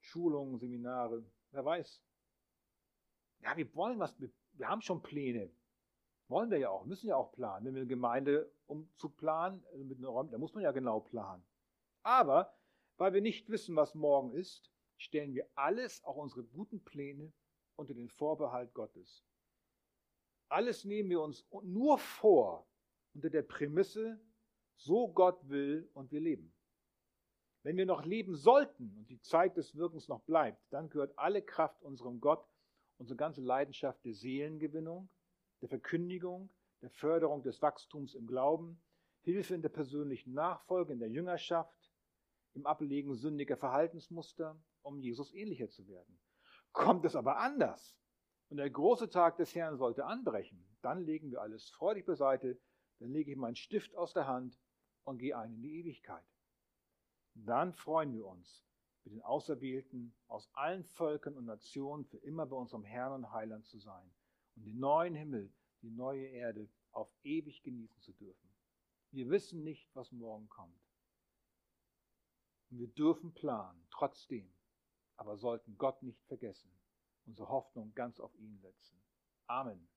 Schulungen, 0.00 0.58
Seminare, 0.58 1.24
wer 1.52 1.64
weiß. 1.64 2.02
Ja, 3.40 3.56
wir 3.56 3.74
wollen 3.74 3.98
was, 3.98 4.14
wir, 4.20 4.68
haben 4.68 4.82
schon 4.82 5.02
Pläne. 5.02 5.50
Wollen 6.32 6.50
wir 6.50 6.56
ja 6.56 6.70
auch, 6.70 6.86
müssen 6.86 7.08
ja 7.08 7.16
auch 7.16 7.30
planen. 7.32 7.66
Wenn 7.66 7.74
wir 7.74 7.82
eine 7.82 7.88
Gemeinde 7.88 8.50
um 8.66 8.88
zu 8.96 9.10
planen, 9.10 9.62
also 9.70 9.84
mit 9.84 9.98
einer 9.98 10.24
da 10.30 10.38
muss 10.38 10.54
man 10.54 10.62
ja 10.62 10.72
genau 10.72 11.00
planen. 11.00 11.44
Aber 12.02 12.56
weil 12.96 13.12
wir 13.12 13.20
nicht 13.20 13.50
wissen, 13.50 13.76
was 13.76 13.94
morgen 13.94 14.32
ist, 14.32 14.72
stellen 14.96 15.34
wir 15.34 15.46
alles, 15.56 16.02
auch 16.04 16.16
unsere 16.16 16.42
guten 16.42 16.82
Pläne, 16.82 17.34
unter 17.76 17.92
den 17.92 18.08
Vorbehalt 18.08 18.72
Gottes. 18.72 19.26
Alles 20.48 20.86
nehmen 20.86 21.10
wir 21.10 21.20
uns 21.20 21.46
nur 21.64 21.98
vor 21.98 22.66
unter 23.12 23.28
der 23.28 23.42
Prämisse, 23.42 24.18
so 24.76 25.08
Gott 25.08 25.46
will 25.50 25.90
und 25.92 26.12
wir 26.12 26.20
leben. 26.20 26.54
Wenn 27.62 27.76
wir 27.76 27.84
noch 27.84 28.06
leben 28.06 28.36
sollten 28.36 28.96
und 28.96 29.10
die 29.10 29.20
Zeit 29.20 29.58
des 29.58 29.76
Wirkens 29.76 30.08
noch 30.08 30.22
bleibt, 30.22 30.62
dann 30.70 30.88
gehört 30.88 31.12
alle 31.18 31.42
Kraft 31.42 31.82
unserem 31.82 32.22
Gott, 32.22 32.48
unsere 32.96 33.18
ganze 33.18 33.42
Leidenschaft 33.42 34.02
der 34.06 34.14
Seelengewinnung, 34.14 35.10
der 35.62 35.68
Verkündigung, 35.68 36.50
der 36.82 36.90
Förderung 36.90 37.42
des 37.44 37.62
Wachstums 37.62 38.14
im 38.14 38.26
Glauben, 38.26 38.82
Hilfe 39.20 39.54
in 39.54 39.62
der 39.62 39.68
persönlichen 39.68 40.34
Nachfolge, 40.34 40.92
in 40.92 40.98
der 40.98 41.08
Jüngerschaft, 41.08 41.92
im 42.54 42.66
Ablegen 42.66 43.14
sündiger 43.14 43.56
Verhaltensmuster, 43.56 44.60
um 44.82 44.98
Jesus 44.98 45.32
ähnlicher 45.32 45.70
zu 45.70 45.86
werden. 45.86 46.18
Kommt 46.72 47.04
es 47.04 47.14
aber 47.14 47.38
anders 47.38 47.96
und 48.48 48.56
der 48.56 48.68
große 48.68 49.08
Tag 49.08 49.36
des 49.36 49.54
Herrn 49.54 49.76
sollte 49.76 50.04
anbrechen, 50.04 50.66
dann 50.82 51.04
legen 51.04 51.30
wir 51.30 51.40
alles 51.40 51.70
freudig 51.70 52.06
beiseite, 52.06 52.58
dann 52.98 53.10
lege 53.10 53.30
ich 53.30 53.36
meinen 53.36 53.54
Stift 53.54 53.94
aus 53.94 54.12
der 54.12 54.26
Hand 54.26 54.58
und 55.04 55.18
gehe 55.18 55.38
ein 55.38 55.54
in 55.54 55.62
die 55.62 55.78
Ewigkeit. 55.78 56.24
Dann 57.34 57.72
freuen 57.72 58.12
wir 58.12 58.26
uns 58.26 58.64
mit 59.04 59.14
den 59.14 59.22
Auserwählten 59.22 60.12
aus 60.26 60.50
allen 60.54 60.84
Völkern 60.84 61.36
und 61.36 61.44
Nationen 61.44 62.04
für 62.04 62.18
immer 62.18 62.46
bei 62.46 62.56
unserem 62.56 62.84
Herrn 62.84 63.12
und 63.12 63.32
Heiland 63.32 63.64
zu 63.64 63.78
sein 63.78 64.12
und 64.56 64.64
den 64.64 64.78
neuen 64.78 65.14
Himmel, 65.14 65.52
die 65.82 65.90
neue 65.90 66.26
Erde 66.26 66.68
auf 66.92 67.08
ewig 67.22 67.62
genießen 67.62 68.00
zu 68.00 68.12
dürfen. 68.12 68.48
Wir 69.10 69.28
wissen 69.30 69.62
nicht, 69.62 69.88
was 69.94 70.12
morgen 70.12 70.48
kommt. 70.48 70.80
Und 72.70 72.78
wir 72.78 72.88
dürfen 72.88 73.32
planen, 73.34 73.86
trotzdem, 73.90 74.52
aber 75.16 75.36
sollten 75.36 75.76
Gott 75.76 76.02
nicht 76.02 76.22
vergessen, 76.24 76.70
unsere 77.26 77.48
Hoffnung 77.48 77.94
ganz 77.94 78.20
auf 78.20 78.34
ihn 78.36 78.58
setzen. 78.58 78.98
Amen. 79.46 79.88